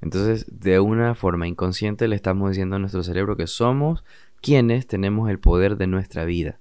Entonces, 0.00 0.46
de 0.48 0.80
una 0.80 1.14
forma 1.14 1.46
inconsciente 1.46 2.08
le 2.08 2.16
estamos 2.16 2.48
diciendo 2.48 2.76
a 2.76 2.78
nuestro 2.78 3.02
cerebro 3.02 3.36
que 3.36 3.46
somos 3.46 4.04
quienes 4.40 4.86
tenemos 4.86 5.28
el 5.28 5.38
poder 5.38 5.76
de 5.76 5.86
nuestra 5.86 6.24
vida. 6.24 6.58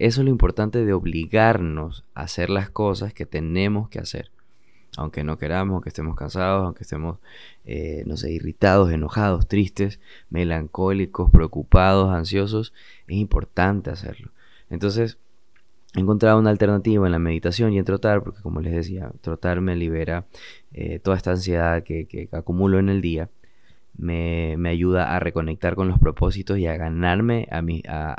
Eso 0.00 0.22
es 0.22 0.24
lo 0.24 0.30
importante 0.30 0.82
de 0.82 0.94
obligarnos 0.94 2.06
a 2.14 2.22
hacer 2.22 2.48
las 2.48 2.70
cosas 2.70 3.12
que 3.12 3.26
tenemos 3.26 3.90
que 3.90 3.98
hacer. 3.98 4.30
Aunque 4.96 5.24
no 5.24 5.36
queramos, 5.36 5.74
aunque 5.74 5.90
estemos 5.90 6.16
cansados, 6.16 6.64
aunque 6.64 6.84
estemos, 6.84 7.18
eh, 7.66 8.02
no 8.06 8.16
sé, 8.16 8.32
irritados, 8.32 8.90
enojados, 8.90 9.46
tristes, 9.46 10.00
melancólicos, 10.30 11.30
preocupados, 11.30 12.14
ansiosos, 12.14 12.72
es 13.08 13.16
importante 13.18 13.90
hacerlo. 13.90 14.30
Entonces, 14.70 15.18
he 15.94 16.00
encontrado 16.00 16.38
una 16.38 16.48
alternativa 16.48 17.04
en 17.04 17.12
la 17.12 17.18
meditación 17.18 17.74
y 17.74 17.78
en 17.78 17.84
trotar, 17.84 18.22
porque 18.22 18.40
como 18.40 18.62
les 18.62 18.72
decía, 18.72 19.12
trotar 19.20 19.60
me 19.60 19.76
libera 19.76 20.24
eh, 20.72 20.98
toda 20.98 21.18
esta 21.18 21.32
ansiedad 21.32 21.82
que, 21.82 22.06
que 22.06 22.30
acumulo 22.32 22.78
en 22.78 22.88
el 22.88 23.02
día 23.02 23.28
me, 24.00 24.56
ayuda 24.68 25.14
a 25.14 25.20
reconectar 25.20 25.74
con 25.74 25.88
los 25.88 25.98
propósitos 25.98 26.58
y 26.58 26.66
a 26.66 26.76
ganarme 26.76 27.46
a, 27.50 27.58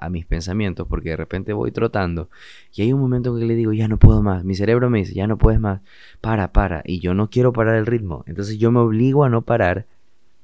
a, 0.05 0.09
mis 0.09 0.25
pensamientos, 0.25 0.87
porque 0.87 1.09
de 1.09 1.17
repente 1.17 1.53
voy 1.53 1.71
trotando 1.71 2.29
y 2.73 2.83
hay 2.83 2.93
un 2.93 2.99
momento 2.99 3.33
en 3.33 3.41
que 3.41 3.47
le 3.47 3.55
digo, 3.55 3.73
ya 3.73 3.87
no 3.87 3.97
puedo 3.97 4.21
más, 4.21 4.43
mi 4.43 4.55
cerebro 4.55 4.89
me 4.89 4.99
dice, 4.99 5.13
ya 5.13 5.27
no 5.27 5.37
puedes 5.37 5.59
más, 5.59 5.81
para, 6.21 6.51
para, 6.51 6.83
y 6.85 6.99
yo 6.99 7.13
no 7.13 7.29
quiero 7.29 7.51
parar 7.51 7.75
el 7.75 7.85
ritmo, 7.85 8.23
entonces 8.27 8.57
yo 8.59 8.71
me 8.71 8.79
obligo 8.79 9.23
a 9.23 9.29
no 9.29 9.41
parar, 9.41 9.87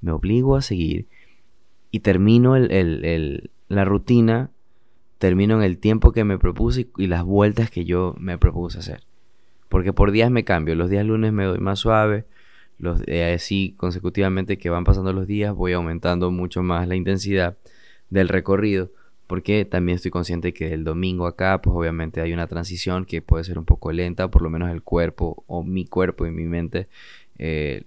me 0.01 0.12
obligo 0.12 0.56
a 0.56 0.62
seguir 0.62 1.08
y 1.91 2.00
termino 2.00 2.56
el, 2.56 3.51
la 3.70 3.86
rutina, 3.86 4.51
termino 5.17 5.56
en 5.56 5.63
el 5.63 5.77
tiempo 5.77 6.12
que 6.12 6.24
me 6.24 6.38
propuse 6.38 6.89
y, 6.98 7.08
las 7.08 7.24
vueltas 7.24 7.70
que 7.70 7.86
yo 7.86 8.15
me 8.20 8.38
propuse 8.38 8.79
hacer. 8.79 9.03
Porque 9.70 9.94
por 9.94 10.12
días 10.12 10.32
me 10.32 10.44
cambio, 10.44 10.75
los 10.75 10.89
días 10.89 11.06
lunes 11.06 11.34
me 11.34 11.46
doy 11.46 11.60
más 11.60 11.79
suave, 11.79 12.25
los, 12.79 13.01
eh, 13.07 13.34
así 13.34 13.74
consecutivamente 13.77 14.57
que 14.57 14.69
van 14.69 14.84
pasando 14.84 15.13
los 15.13 15.27
días 15.27 15.53
voy 15.53 15.74
aumentando 15.74 16.31
mucho 16.31 16.63
más 16.63 16.88
la 16.88 16.96
intensidad 16.96 17.57
del 18.10 18.29
recorrido 18.29 18.91
porque 19.25 19.65
también 19.65 19.98
estoy 19.98 20.12
consciente 20.12 20.53
que 20.53 20.74
el 20.74 20.84
domingo 20.84 21.27
acá 21.27 21.62
pues 21.62 21.75
obviamente 21.75 22.22
hay 22.22 22.34
una 22.34 22.48
transición 22.48 23.05
que 23.05 23.22
puede 23.22 23.43
ser 23.43 23.57
un 23.57 23.65
poco 23.65 23.91
lenta 23.91 24.29
por 24.29 24.41
lo 24.41 24.50
menos 24.50 24.72
el 24.72 24.84
cuerpo 24.84 25.43
o 25.48 25.63
mi 25.63 25.86
cuerpo 25.86 26.25
y 26.25 26.31
mi 26.31 26.46
mente 26.46 26.88
eh, 27.38 27.84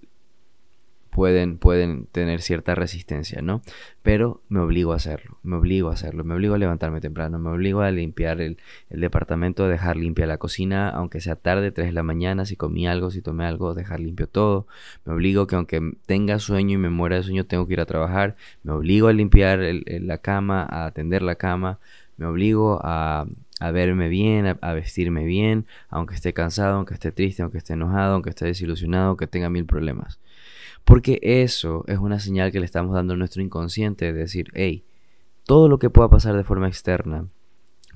pueden, 1.11 1.57
pueden 1.57 2.07
tener 2.07 2.41
cierta 2.41 2.73
resistencia, 2.73 3.41
¿no? 3.41 3.61
Pero 4.01 4.41
me 4.49 4.61
obligo 4.61 4.93
a 4.93 4.95
hacerlo, 4.95 5.37
me 5.43 5.57
obligo 5.57 5.89
a 5.89 5.93
hacerlo, 5.93 6.23
me 6.23 6.33
obligo 6.33 6.55
a 6.55 6.57
levantarme 6.57 7.01
temprano, 7.01 7.37
me 7.37 7.49
obligo 7.49 7.81
a 7.81 7.91
limpiar 7.91 8.41
el, 8.41 8.57
departamento, 8.89 9.65
a 9.65 9.67
dejar 9.67 9.97
limpia 9.97 10.25
la 10.25 10.37
cocina, 10.37 10.89
aunque 10.89 11.19
sea 11.19 11.35
tarde, 11.35 11.71
3 11.71 11.87
de 11.87 11.93
la 11.93 12.01
mañana, 12.01 12.45
si 12.45 12.55
comí 12.55 12.87
algo, 12.87 13.11
si 13.11 13.21
tomé 13.21 13.45
algo, 13.45 13.75
dejar 13.75 13.99
limpio 13.99 14.27
todo, 14.27 14.67
me 15.05 15.13
obligo 15.13 15.47
que 15.47 15.55
aunque 15.55 15.81
tenga 16.05 16.39
sueño 16.39 16.75
y 16.75 16.77
me 16.77 16.89
muera 16.89 17.17
de 17.17 17.23
sueño, 17.23 17.45
tengo 17.45 17.67
que 17.67 17.73
ir 17.73 17.81
a 17.81 17.85
trabajar, 17.85 18.37
me 18.63 18.71
obligo 18.71 19.07
a 19.09 19.13
limpiar 19.13 19.59
la 19.85 20.17
cama, 20.19 20.63
a 20.63 20.85
atender 20.85 21.21
la 21.21 21.35
cama, 21.35 21.79
me 22.17 22.25
obligo 22.25 22.79
a, 22.83 23.27
verme 23.73 24.07
bien, 24.07 24.57
a, 24.61 24.73
vestirme 24.73 25.25
bien, 25.25 25.65
aunque 25.89 26.15
esté 26.15 26.33
cansado, 26.33 26.77
aunque 26.77 26.93
esté 26.93 27.11
triste, 27.11 27.43
aunque 27.43 27.57
esté 27.57 27.73
enojado, 27.73 28.13
aunque 28.13 28.29
esté 28.29 28.45
desilusionado, 28.45 29.09
aunque 29.09 29.27
tenga 29.27 29.49
mil 29.49 29.65
problemas. 29.65 30.19
Porque 30.85 31.19
eso 31.21 31.83
es 31.87 31.99
una 31.99 32.19
señal 32.19 32.51
que 32.51 32.59
le 32.59 32.65
estamos 32.65 32.93
dando 32.93 33.13
a 33.13 33.17
nuestro 33.17 33.41
inconsciente 33.41 34.05
de 34.05 34.13
decir, 34.13 34.51
hey, 34.53 34.83
todo 35.45 35.67
lo 35.67 35.79
que 35.79 35.89
pueda 35.89 36.09
pasar 36.09 36.35
de 36.35 36.43
forma 36.43 36.67
externa, 36.67 37.25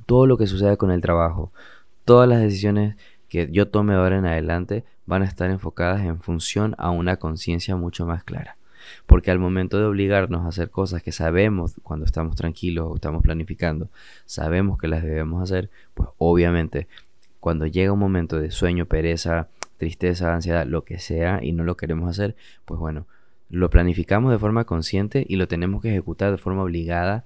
todo 0.05 0.27
lo 0.27 0.37
que 0.37 0.47
suceda 0.47 0.77
con 0.77 0.91
el 0.91 1.01
trabajo, 1.01 1.51
todas 2.05 2.27
las 2.29 2.41
decisiones 2.41 2.95
que 3.27 3.49
yo 3.51 3.67
tome 3.67 3.95
ahora 3.95 4.17
en 4.17 4.25
adelante 4.25 4.85
van 5.05 5.21
a 5.21 5.25
estar 5.25 5.49
enfocadas 5.49 6.01
en 6.01 6.19
función 6.21 6.75
a 6.77 6.89
una 6.89 7.17
conciencia 7.17 7.75
mucho 7.75 8.05
más 8.05 8.23
clara. 8.23 8.57
Porque 9.07 9.31
al 9.31 9.39
momento 9.39 9.79
de 9.79 9.85
obligarnos 9.85 10.45
a 10.45 10.49
hacer 10.49 10.69
cosas 10.69 11.01
que 11.01 11.11
sabemos 11.11 11.73
cuando 11.81 12.05
estamos 12.05 12.35
tranquilos 12.35 12.87
o 12.89 12.95
estamos 12.95 13.23
planificando, 13.23 13.89
sabemos 14.25 14.77
que 14.77 14.87
las 14.87 15.03
debemos 15.03 15.41
hacer, 15.41 15.69
pues 15.95 16.09
obviamente 16.17 16.87
cuando 17.39 17.67
llega 17.67 17.91
un 17.91 17.99
momento 17.99 18.39
de 18.39 18.49
sueño, 18.49 18.85
pereza, 18.85 19.49
tristeza, 19.77 20.33
ansiedad, 20.33 20.65
lo 20.65 20.83
que 20.83 20.99
sea, 20.99 21.39
y 21.43 21.51
no 21.51 21.63
lo 21.63 21.77
queremos 21.77 22.09
hacer, 22.09 22.35
pues 22.65 22.79
bueno, 22.79 23.05
lo 23.49 23.69
planificamos 23.69 24.31
de 24.31 24.39
forma 24.39 24.65
consciente 24.65 25.25
y 25.27 25.35
lo 25.35 25.47
tenemos 25.47 25.81
que 25.81 25.89
ejecutar 25.89 26.31
de 26.31 26.37
forma 26.37 26.63
obligada 26.63 27.25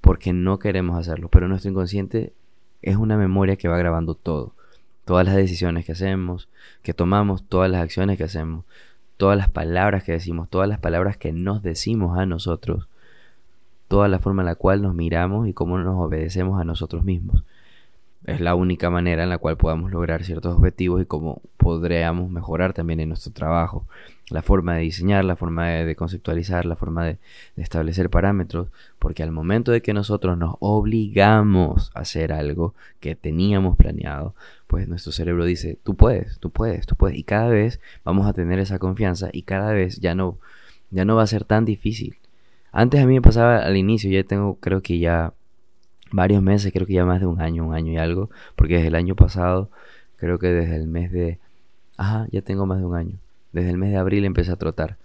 porque 0.00 0.32
no 0.32 0.58
queremos 0.58 0.98
hacerlo. 0.98 1.28
Pero 1.28 1.48
nuestro 1.48 1.70
inconsciente 1.70 2.32
es 2.82 2.96
una 2.96 3.16
memoria 3.16 3.56
que 3.56 3.68
va 3.68 3.78
grabando 3.78 4.14
todo. 4.14 4.54
Todas 5.04 5.26
las 5.26 5.36
decisiones 5.36 5.86
que 5.86 5.92
hacemos, 5.92 6.48
que 6.82 6.92
tomamos, 6.92 7.48
todas 7.48 7.70
las 7.70 7.82
acciones 7.82 8.18
que 8.18 8.24
hacemos, 8.24 8.64
todas 9.16 9.38
las 9.38 9.48
palabras 9.48 10.04
que 10.04 10.12
decimos, 10.12 10.50
todas 10.50 10.68
las 10.68 10.78
palabras 10.78 11.16
que 11.16 11.32
nos 11.32 11.62
decimos 11.62 12.18
a 12.18 12.26
nosotros, 12.26 12.88
toda 13.88 14.06
la 14.08 14.18
forma 14.18 14.42
en 14.42 14.46
la 14.46 14.54
cual 14.54 14.82
nos 14.82 14.94
miramos 14.94 15.48
y 15.48 15.54
cómo 15.54 15.78
nos 15.78 15.96
obedecemos 15.98 16.60
a 16.60 16.64
nosotros 16.64 17.04
mismos 17.04 17.42
es 18.24 18.40
la 18.40 18.54
única 18.54 18.90
manera 18.90 19.22
en 19.22 19.28
la 19.28 19.38
cual 19.38 19.56
podamos 19.56 19.90
lograr 19.90 20.24
ciertos 20.24 20.56
objetivos 20.56 21.00
y 21.00 21.06
cómo 21.06 21.40
podríamos 21.56 22.30
mejorar 22.30 22.72
también 22.72 23.00
en 23.00 23.08
nuestro 23.08 23.32
trabajo. 23.32 23.86
La 24.30 24.42
forma 24.42 24.74
de 24.74 24.82
diseñar, 24.82 25.24
la 25.24 25.36
forma 25.36 25.68
de, 25.68 25.96
conceptualizar, 25.96 26.66
la 26.66 26.76
forma 26.76 27.04
de, 27.04 27.18
establecer 27.56 28.10
parámetros, 28.10 28.68
porque 28.98 29.22
al 29.22 29.30
momento 29.30 29.72
de 29.72 29.80
que 29.80 29.94
nosotros 29.94 30.36
nos 30.36 30.56
obligamos 30.60 31.90
a 31.94 32.00
hacer 32.00 32.32
algo 32.32 32.74
que 33.00 33.14
teníamos 33.14 33.76
planeado, 33.76 34.34
pues 34.66 34.88
nuestro 34.88 35.12
cerebro 35.12 35.44
dice, 35.44 35.78
tú 35.82 35.94
puedes, 35.94 36.38
tú 36.38 36.50
puedes, 36.50 36.86
tú 36.86 36.96
puedes. 36.96 37.16
Y 37.16 37.22
cada 37.22 37.48
vez 37.48 37.80
vamos 38.04 38.26
a 38.26 38.34
tener 38.34 38.58
esa 38.58 38.78
confianza 38.78 39.30
y 39.32 39.42
cada 39.42 39.72
vez 39.72 40.00
ya 40.00 40.14
no, 40.14 40.38
ya 40.90 41.04
no 41.04 41.16
va 41.16 41.22
a 41.22 41.26
ser 41.26 41.44
tan 41.44 41.64
difícil. 41.64 42.18
Antes 42.72 43.00
a 43.00 43.06
mí 43.06 43.14
me 43.14 43.22
pasaba 43.22 43.58
al 43.60 43.76
inicio, 43.76 44.10
ya 44.10 44.24
tengo 44.24 44.56
creo 44.60 44.82
que 44.82 44.98
ya 44.98 45.32
varios 46.12 46.42
meses, 46.42 46.72
creo 46.72 46.86
que 46.86 46.94
ya 46.94 47.04
más 47.04 47.20
de 47.20 47.26
un 47.26 47.40
año, 47.40 47.66
un 47.66 47.74
año 47.74 47.92
y 47.92 47.96
algo, 47.96 48.30
porque 48.56 48.74
desde 48.74 48.88
el 48.88 48.94
año 48.94 49.14
pasado, 49.14 49.70
creo 50.16 50.38
que 50.38 50.48
desde 50.48 50.76
el 50.76 50.86
mes 50.86 51.12
de... 51.12 51.38
Ajá, 51.96 52.26
ya 52.30 52.42
tengo 52.42 52.66
más 52.66 52.78
de 52.78 52.84
un 52.84 52.96
año. 52.96 53.16
Desde 53.52 53.70
el 53.70 53.78
mes 53.78 53.90
de 53.90 53.96
abril 53.96 54.24
empecé 54.24 54.52
a 54.52 54.56
trotar. 54.56 54.96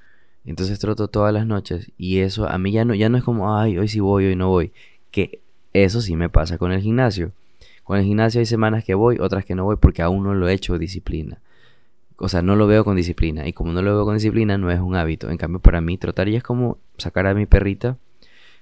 Entonces 0.46 0.78
troto 0.80 1.08
todas 1.08 1.34
las 1.34 1.48
noches 1.48 1.92
y 1.98 2.20
eso 2.20 2.48
a 2.50 2.58
mí 2.58 2.72
ya 2.72 2.84
no, 2.84 2.94
ya 2.94 3.10
no 3.10 3.18
es 3.18 3.24
como, 3.24 3.58
ay, 3.58 3.78
hoy 3.78 3.88
sí 3.88 4.00
voy, 4.00 4.26
hoy 4.26 4.36
no 4.36 4.50
voy. 4.50 4.72
Que 5.12 5.40
eso 5.72 6.02
sí 6.02 6.16
me 6.16 6.30
pasa 6.30 6.58
con 6.58 6.72
el 6.72 6.82
gimnasio. 6.82 7.32
Con 7.84 7.98
el 7.98 8.06
gimnasio 8.06 8.40
hay 8.40 8.46
semanas 8.46 8.84
que 8.84 8.94
voy, 8.94 9.18
otras 9.20 9.46
que 9.46 9.56
no 9.56 9.66
voy 9.66 9.78
porque 9.78 10.02
aún 10.02 10.24
no 10.24 10.34
lo 10.34 10.48
he 10.48 10.54
hecho 10.54 10.78
disciplina. 10.78 11.40
O 12.18 12.30
sea, 12.30 12.42
no 12.42 12.56
lo 12.56 12.68
veo 12.68 12.86
con 12.86 12.96
disciplina. 12.96 13.48
Y 13.48 13.54
como 13.54 13.74
no 13.74 13.82
lo 13.82 13.96
veo 13.96 14.06
con 14.06 14.16
disciplina, 14.16 14.58
no 14.58 14.72
es 14.72 14.80
un 14.80 14.96
hábito. 14.96 15.30
En 15.30 15.38
cambio, 15.38 15.60
para 15.60 15.82
mí, 15.82 15.98
trotar 15.98 16.30
ya 16.30 16.38
es 16.38 16.44
como 16.44 16.78
sacar 16.98 17.28
a 17.28 17.34
mi 17.34 17.46
perrita, 17.46 17.98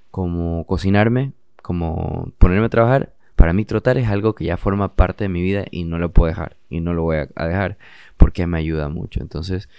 como 0.09 0.65
cocinarme, 0.65 1.33
como 1.71 2.33
ponerme 2.37 2.65
a 2.65 2.69
trabajar, 2.69 3.13
para 3.37 3.53
mí 3.53 3.63
trotar 3.63 3.97
es 3.97 4.09
algo 4.09 4.35
que 4.35 4.43
ya 4.43 4.57
forma 4.57 4.95
parte 4.95 5.23
de 5.23 5.29
mi 5.29 5.41
vida 5.41 5.63
y 5.71 5.85
no 5.85 5.97
lo 5.97 6.11
puedo 6.11 6.27
dejar 6.27 6.57
y 6.69 6.81
no 6.81 6.93
lo 6.93 7.03
voy 7.03 7.15
a, 7.17 7.47
dejar 7.47 7.77
porque 8.17 8.45
me 8.45 8.57
ayuda 8.57 8.89
mucho. 8.89 9.21
Entonces 9.21 9.69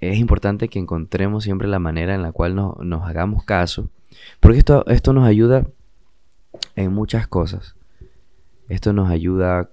es 0.00 0.18
importante 0.18 0.68
que 0.68 0.78
encontremos 0.78 1.42
siempre 1.42 1.66
la 1.66 1.80
manera 1.80 2.14
en 2.14 2.22
la 2.22 2.30
cual 2.30 2.54
nos 2.54 3.02
hagamos 3.02 3.44
caso 3.44 3.90
porque 4.38 4.58
esto, 4.58 4.86
esto 4.86 5.12
nos 5.12 5.26
ayuda 5.26 5.66
en 6.76 6.92
muchas 6.92 7.26
cosas. 7.26 7.74
Esto 8.68 8.92
nos 8.92 9.10
ayuda 9.10 9.70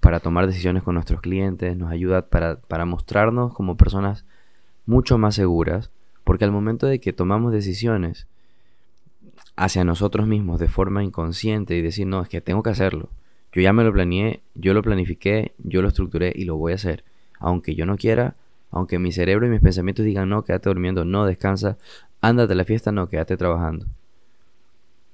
para 0.00 0.20
tomar 0.20 0.48
decisiones 0.48 0.82
con 0.82 0.94
nuestros 0.94 1.20
clientes, 1.20 1.76
nos 1.76 1.90
ayuda 1.90 2.26
para, 2.26 2.60
para 2.60 2.84
mostrarnos 2.84 3.54
como 3.54 3.76
personas 3.76 4.24
mucho 4.86 5.18
más 5.18 5.34
seguras, 5.34 5.90
porque 6.24 6.44
al 6.44 6.52
momento 6.52 6.86
de 6.86 7.00
que 7.00 7.12
tomamos 7.12 7.52
decisiones, 7.52 8.26
hacia 9.56 9.84
nosotros 9.84 10.26
mismos 10.26 10.60
de 10.60 10.68
forma 10.68 11.02
inconsciente 11.02 11.76
y 11.76 11.82
decir, 11.82 12.06
no, 12.06 12.22
es 12.22 12.28
que 12.28 12.40
tengo 12.40 12.62
que 12.62 12.70
hacerlo. 12.70 13.08
Yo 13.52 13.62
ya 13.62 13.72
me 13.72 13.84
lo 13.84 13.92
planeé, 13.92 14.42
yo 14.54 14.74
lo 14.74 14.82
planifiqué, 14.82 15.52
yo 15.58 15.80
lo 15.80 15.88
estructuré 15.88 16.32
y 16.34 16.44
lo 16.44 16.56
voy 16.56 16.72
a 16.72 16.74
hacer. 16.76 17.04
Aunque 17.38 17.74
yo 17.74 17.86
no 17.86 17.96
quiera, 17.96 18.36
aunque 18.70 18.98
mi 18.98 19.12
cerebro 19.12 19.46
y 19.46 19.50
mis 19.50 19.60
pensamientos 19.60 20.04
digan, 20.04 20.28
no, 20.28 20.44
quédate 20.44 20.68
durmiendo, 20.68 21.06
no, 21.06 21.24
descansa, 21.24 21.78
ándate 22.20 22.52
a 22.52 22.56
la 22.56 22.64
fiesta, 22.64 22.92
no, 22.92 23.08
quédate 23.08 23.36
trabajando. 23.38 23.86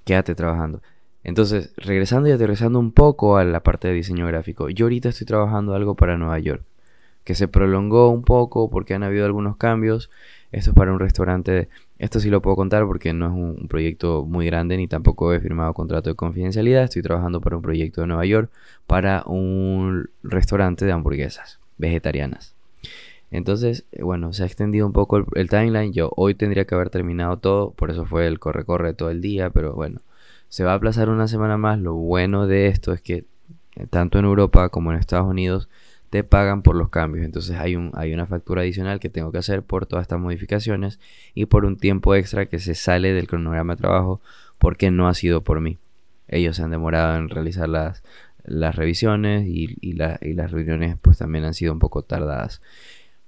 Quédate 0.04 0.34
trabajando. 0.34 0.82
Entonces, 1.24 1.72
regresando 1.76 2.28
y 2.28 2.32
aterrizando 2.32 2.80
un 2.80 2.90
poco 2.90 3.36
a 3.36 3.44
la 3.44 3.60
parte 3.60 3.86
de 3.86 3.94
diseño 3.94 4.26
gráfico, 4.26 4.68
yo 4.68 4.86
ahorita 4.86 5.10
estoy 5.10 5.26
trabajando 5.26 5.74
algo 5.74 5.94
para 5.94 6.18
Nueva 6.18 6.40
York, 6.40 6.64
que 7.22 7.36
se 7.36 7.46
prolongó 7.46 8.08
un 8.08 8.24
poco 8.24 8.68
porque 8.70 8.94
han 8.94 9.04
habido 9.04 9.24
algunos 9.24 9.56
cambios. 9.56 10.10
Esto 10.50 10.70
es 10.70 10.76
para 10.76 10.92
un 10.92 10.98
restaurante, 10.98 11.68
esto 12.02 12.18
sí 12.18 12.30
lo 12.30 12.42
puedo 12.42 12.56
contar 12.56 12.84
porque 12.84 13.12
no 13.12 13.26
es 13.26 13.32
un 13.32 13.68
proyecto 13.68 14.24
muy 14.26 14.44
grande 14.44 14.76
ni 14.76 14.88
tampoco 14.88 15.32
he 15.32 15.38
firmado 15.38 15.72
contrato 15.72 16.10
de 16.10 16.16
confidencialidad. 16.16 16.82
Estoy 16.82 17.00
trabajando 17.00 17.40
para 17.40 17.54
un 17.54 17.62
proyecto 17.62 18.00
de 18.00 18.08
Nueva 18.08 18.26
York 18.26 18.50
para 18.88 19.22
un 19.24 20.10
restaurante 20.24 20.84
de 20.84 20.90
hamburguesas 20.90 21.60
vegetarianas. 21.78 22.56
Entonces, 23.30 23.84
eh, 23.92 24.02
bueno, 24.02 24.32
se 24.32 24.42
ha 24.42 24.46
extendido 24.46 24.84
un 24.84 24.92
poco 24.92 25.24
el, 25.36 25.48
timeline. 25.48 25.92
Yo 25.92 26.10
hoy 26.16 26.34
tendría 26.34 26.64
que 26.64 26.74
haber 26.74 26.90
terminado 26.90 27.36
todo, 27.36 27.70
por 27.70 27.92
eso 27.92 28.04
fue 28.04 28.26
el 28.26 28.40
corre-corre 28.40 28.94
todo 28.94 29.10
el 29.10 29.20
día, 29.20 29.50
pero 29.50 29.72
bueno, 29.74 30.00
se 30.48 30.64
va 30.64 30.72
a 30.72 30.74
aplazar 30.74 31.08
una 31.08 31.28
semana 31.28 31.56
más. 31.56 31.78
Lo 31.78 31.94
bueno 31.94 32.48
de 32.48 32.66
esto 32.66 32.92
es 32.92 33.00
que 33.00 33.26
eh, 33.76 33.86
tanto 33.88 34.18
en 34.18 34.24
Europa 34.24 34.70
como 34.70 34.90
en 34.90 34.98
Estados 34.98 35.28
Unidos 35.28 35.68
te 36.12 36.24
pagan 36.24 36.60
por 36.60 36.76
los 36.76 36.90
cambios. 36.90 37.24
Entonces 37.24 37.58
hay, 37.58 37.74
un, 37.74 37.90
hay 37.94 38.12
una 38.12 38.26
factura 38.26 38.60
adicional 38.60 39.00
que 39.00 39.08
tengo 39.08 39.32
que 39.32 39.38
hacer 39.38 39.62
por 39.62 39.86
todas 39.86 40.02
estas 40.02 40.20
modificaciones 40.20 41.00
y 41.32 41.46
por 41.46 41.64
un 41.64 41.78
tiempo 41.78 42.14
extra 42.14 42.44
que 42.44 42.58
se 42.58 42.74
sale 42.74 43.14
del 43.14 43.26
cronograma 43.26 43.76
de 43.76 43.80
trabajo 43.80 44.20
porque 44.58 44.90
no 44.90 45.08
ha 45.08 45.14
sido 45.14 45.42
por 45.42 45.62
mí. 45.62 45.78
Ellos 46.28 46.56
se 46.56 46.64
han 46.64 46.70
demorado 46.70 47.16
en 47.16 47.30
realizar 47.30 47.66
las, 47.66 48.02
las 48.44 48.76
revisiones 48.76 49.46
y, 49.46 49.78
y 49.80 49.94
las 49.94 50.50
reuniones 50.50 50.98
pues 51.00 51.16
también 51.16 51.46
han 51.46 51.54
sido 51.54 51.72
un 51.72 51.78
poco 51.78 52.02
tardadas. 52.02 52.60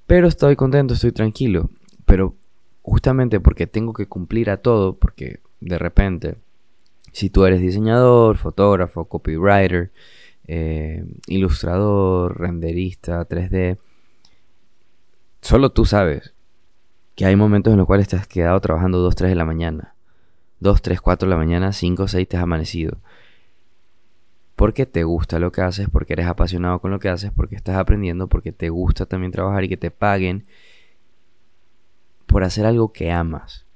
Pero 0.06 0.28
estoy 0.28 0.54
contento, 0.54 0.92
estoy 0.92 1.12
tranquilo. 1.12 1.70
Pero 2.04 2.34
justamente 2.82 3.40
porque 3.40 3.66
tengo 3.66 3.94
que 3.94 4.08
cumplir 4.08 4.50
a 4.50 4.58
todo, 4.58 4.96
porque 4.96 5.40
de 5.60 5.78
repente, 5.78 6.36
si 7.12 7.30
tú 7.30 7.46
eres 7.46 7.62
diseñador, 7.62 8.36
fotógrafo, 8.36 9.06
copywriter, 9.06 9.90
eh, 10.46 11.04
ilustrador, 11.26 12.38
renderista, 12.38 13.26
3D, 13.26 13.78
solo 15.40 15.72
tú 15.72 15.84
sabes 15.84 16.34
que 17.14 17.26
hay 17.26 17.36
momentos 17.36 17.72
en 17.72 17.78
los 17.78 17.86
cuales 17.86 18.08
te 18.08 18.16
has 18.16 18.26
quedado 18.26 18.60
trabajando 18.60 18.98
2, 18.98 19.14
3 19.14 19.30
de 19.30 19.36
la 19.36 19.44
mañana. 19.44 19.94
2, 20.60 20.82
3, 20.82 21.00
4 21.00 21.26
de 21.26 21.30
la 21.30 21.36
mañana, 21.36 21.72
5, 21.72 22.08
6 22.08 22.28
te 22.28 22.36
has 22.36 22.42
amanecido 22.42 22.98
porque 24.56 24.86
te 24.86 25.04
gusta 25.04 25.38
lo 25.38 25.52
que 25.52 25.62
haces, 25.62 25.88
porque 25.90 26.12
eres 26.12 26.26
apasionado 26.26 26.78
con 26.78 26.90
lo 26.90 26.98
que 26.98 27.08
haces, 27.08 27.32
porque 27.34 27.56
estás 27.56 27.76
aprendiendo, 27.76 28.28
porque 28.28 28.52
te 28.52 28.68
gusta 28.68 29.06
también 29.06 29.32
trabajar 29.32 29.64
y 29.64 29.68
que 29.68 29.76
te 29.76 29.90
paguen 29.90 30.46
por 32.26 32.44
hacer 32.44 32.66
algo 32.66 32.92
que 32.92 33.10
amas. 33.10 33.66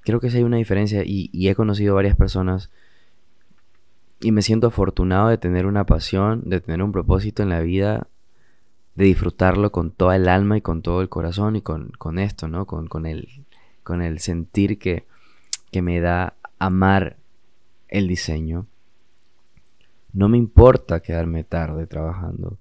Creo 0.00 0.20
que 0.20 0.30
sí 0.30 0.38
hay 0.38 0.42
una 0.42 0.56
diferencia 0.56 1.02
y, 1.04 1.30
he 1.48 1.54
conocido 1.54 1.94
varias 1.94 2.16
personas 2.16 2.70
y 4.24 4.32
me 4.32 4.42
siento 4.42 4.68
afortunado 4.68 5.28
de 5.28 5.38
tener 5.38 5.66
una 5.66 5.84
pasión, 5.84 6.42
de 6.46 6.60
tener 6.60 6.82
un 6.82 6.92
propósito 6.92 7.42
en 7.42 7.50
la 7.50 7.60
vida, 7.60 8.08
de 8.94 9.04
disfrutarlo 9.04 9.70
con 9.72 9.90
toda 9.90 10.16
el 10.16 10.28
alma 10.28 10.56
y 10.56 10.60
con 10.60 10.82
todo 10.82 11.02
el 11.02 11.08
corazón 11.08 11.56
y 11.56 11.62
con, 11.62 12.18
esto, 12.18 12.48
¿no? 12.48 12.66
Con, 12.66 12.86
con, 12.86 13.06
el, 13.06 13.28
con 13.82 14.02
el 14.02 14.20
sentir 14.20 14.78
que, 14.78 15.04
que 15.70 15.82
me 15.82 16.00
da 16.00 16.34
amar 16.58 17.16
el 17.88 18.08
diseño 18.08 18.66
no 20.14 20.28
me 20.28 20.38
importa 20.38 21.00
quedarme 21.00 21.42
tarde 21.44 21.86
trabajando, 21.86 22.56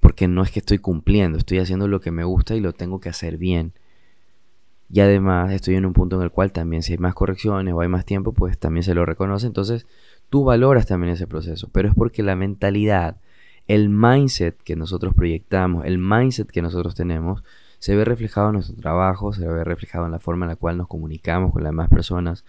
porque 0.00 0.28
no 0.28 0.42
es 0.42 0.52
que 0.52 0.60
estoy 0.60 0.78
cumpliendo, 0.78 1.38
estoy 1.38 1.58
haciendo 1.58 1.88
lo 1.88 2.00
que 2.00 2.12
me 2.12 2.24
gusta 2.24 2.54
y 2.54 2.60
lo 2.60 2.72
tengo 2.72 3.00
que 3.00 3.08
hacer 3.08 3.36
bien. 3.36 3.72
Y 4.90 5.00
además 5.00 5.50
estoy 5.50 5.74
en 5.74 5.86
un 5.86 5.92
punto 5.92 6.16
en 6.16 6.22
el 6.22 6.30
cual 6.30 6.52
también 6.52 6.82
si 6.84 6.92
hay 6.92 6.98
más 6.98 7.14
correcciones 7.14 7.74
o 7.74 7.80
hay 7.80 7.88
más 7.88 8.04
tiempo, 8.04 8.32
pues 8.32 8.58
también 8.58 8.84
se 8.84 8.94
lo 8.94 9.04
reconoce. 9.04 9.46
Entonces 9.46 9.86
tú 10.30 10.44
valoras 10.44 10.86
también 10.86 11.12
ese 11.12 11.26
proceso. 11.26 11.68
Pero 11.72 11.88
es 11.88 11.94
porque 11.94 12.22
la 12.22 12.36
mentalidad, 12.36 13.16
el 13.66 13.88
mindset 13.88 14.56
que 14.62 14.76
nosotros 14.76 15.14
proyectamos, 15.14 15.84
el 15.86 15.98
mindset 15.98 16.50
que 16.50 16.62
nosotros 16.62 16.94
tenemos, 16.94 17.42
se 17.78 17.94
ve 17.94 18.04
reflejado 18.04 18.48
en 18.48 18.54
nuestro 18.54 18.76
trabajo, 18.76 19.32
se 19.32 19.46
ve 19.46 19.62
reflejado 19.64 20.06
en 20.06 20.12
la 20.12 20.18
forma 20.18 20.46
en 20.46 20.50
la 20.50 20.56
cual 20.56 20.78
nos 20.78 20.88
comunicamos 20.88 21.52
con 21.52 21.62
las 21.62 21.70
demás 21.70 21.88
personas, 21.90 22.44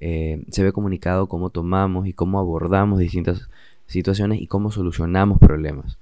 eh, 0.00 0.44
se 0.50 0.62
ve 0.62 0.72
comunicado 0.72 1.26
cómo 1.26 1.50
tomamos 1.50 2.06
y 2.06 2.12
cómo 2.12 2.38
abordamos 2.38 3.00
distintas 3.00 3.48
situaciones 3.86 4.40
y 4.40 4.46
cómo 4.46 4.70
solucionamos 4.70 5.38
problemas. 5.40 5.98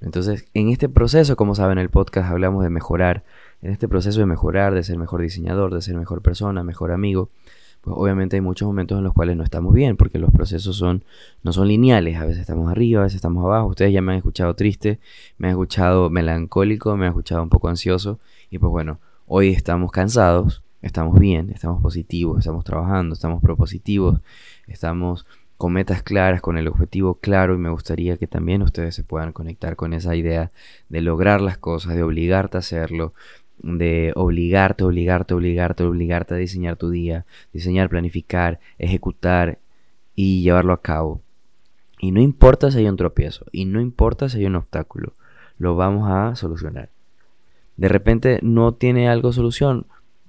Entonces, 0.00 0.44
en 0.52 0.68
este 0.68 0.88
proceso, 0.88 1.36
como 1.36 1.54
saben, 1.54 1.78
el 1.78 1.88
podcast 1.88 2.30
hablamos 2.30 2.62
de 2.62 2.70
mejorar. 2.70 3.24
En 3.62 3.70
este 3.70 3.88
proceso 3.88 4.20
de 4.20 4.26
mejorar, 4.26 4.74
de 4.74 4.82
ser 4.82 4.98
mejor 4.98 5.22
diseñador, 5.22 5.72
de 5.72 5.80
ser 5.80 5.96
mejor 5.96 6.20
persona, 6.20 6.62
mejor 6.62 6.92
amigo, 6.92 7.30
pues 7.84 7.94
obviamente 7.98 8.36
hay 8.36 8.40
muchos 8.40 8.66
momentos 8.66 8.96
en 8.96 9.04
los 9.04 9.12
cuales 9.12 9.36
no 9.36 9.44
estamos 9.44 9.74
bien, 9.74 9.98
porque 9.98 10.18
los 10.18 10.32
procesos 10.32 10.74
son, 10.74 11.04
no 11.42 11.52
son 11.52 11.68
lineales. 11.68 12.16
A 12.16 12.24
veces 12.24 12.40
estamos 12.40 12.70
arriba, 12.70 13.02
a 13.02 13.04
veces 13.04 13.16
estamos 13.16 13.44
abajo. 13.44 13.66
Ustedes 13.66 13.92
ya 13.92 14.00
me 14.00 14.12
han 14.12 14.18
escuchado 14.18 14.54
triste, 14.54 15.00
me 15.36 15.48
han 15.48 15.50
escuchado 15.50 16.08
melancólico, 16.08 16.96
me 16.96 17.04
han 17.04 17.10
escuchado 17.10 17.42
un 17.42 17.50
poco 17.50 17.68
ansioso. 17.68 18.18
Y 18.48 18.58
pues 18.58 18.70
bueno, 18.70 19.00
hoy 19.26 19.50
estamos 19.50 19.92
cansados, 19.92 20.62
estamos 20.80 21.18
bien, 21.18 21.50
estamos 21.50 21.82
positivos, 21.82 22.38
estamos 22.38 22.64
trabajando, 22.64 23.12
estamos 23.12 23.42
propositivos, 23.42 24.22
estamos 24.66 25.26
con 25.58 25.74
metas 25.74 26.02
claras, 26.02 26.40
con 26.40 26.56
el 26.56 26.68
objetivo 26.68 27.16
claro 27.16 27.54
y 27.54 27.58
me 27.58 27.68
gustaría 27.68 28.16
que 28.16 28.26
también 28.26 28.62
ustedes 28.62 28.94
se 28.94 29.04
puedan 29.04 29.32
conectar 29.32 29.76
con 29.76 29.92
esa 29.92 30.16
idea 30.16 30.52
de 30.88 31.02
lograr 31.02 31.42
las 31.42 31.58
cosas, 31.58 31.94
de 31.94 32.02
obligarte 32.02 32.56
a 32.56 32.60
hacerlo, 32.60 33.12
de 33.58 34.12
obligarte, 34.14 34.84
obligarte, 34.84 35.34
obligarte, 35.34 35.84
obligarte 35.84 36.34
a 36.34 36.38
diseñar 36.38 36.76
tu 36.76 36.90
día, 36.90 37.24
diseñar, 37.52 37.88
planificar, 37.88 38.60
ejecutar 38.78 39.58
y 40.14 40.42
llevarlo 40.42 40.72
a 40.72 40.82
cabo. 40.82 41.20
Y 41.98 42.10
no 42.10 42.20
importa 42.20 42.70
si 42.70 42.78
hay 42.78 42.88
un 42.88 42.96
tropiezo, 42.96 43.46
y 43.52 43.64
no 43.64 43.80
importa 43.80 44.28
si 44.28 44.38
hay 44.38 44.46
un 44.46 44.56
obstáculo, 44.56 45.14
lo 45.58 45.76
vamos 45.76 46.10
a 46.10 46.34
solucionar. 46.36 46.90
De 47.76 47.88
repente 47.88 48.40
no 48.42 48.74
tiene 48.74 49.08
algo 49.08 49.32
solución, 49.32 49.86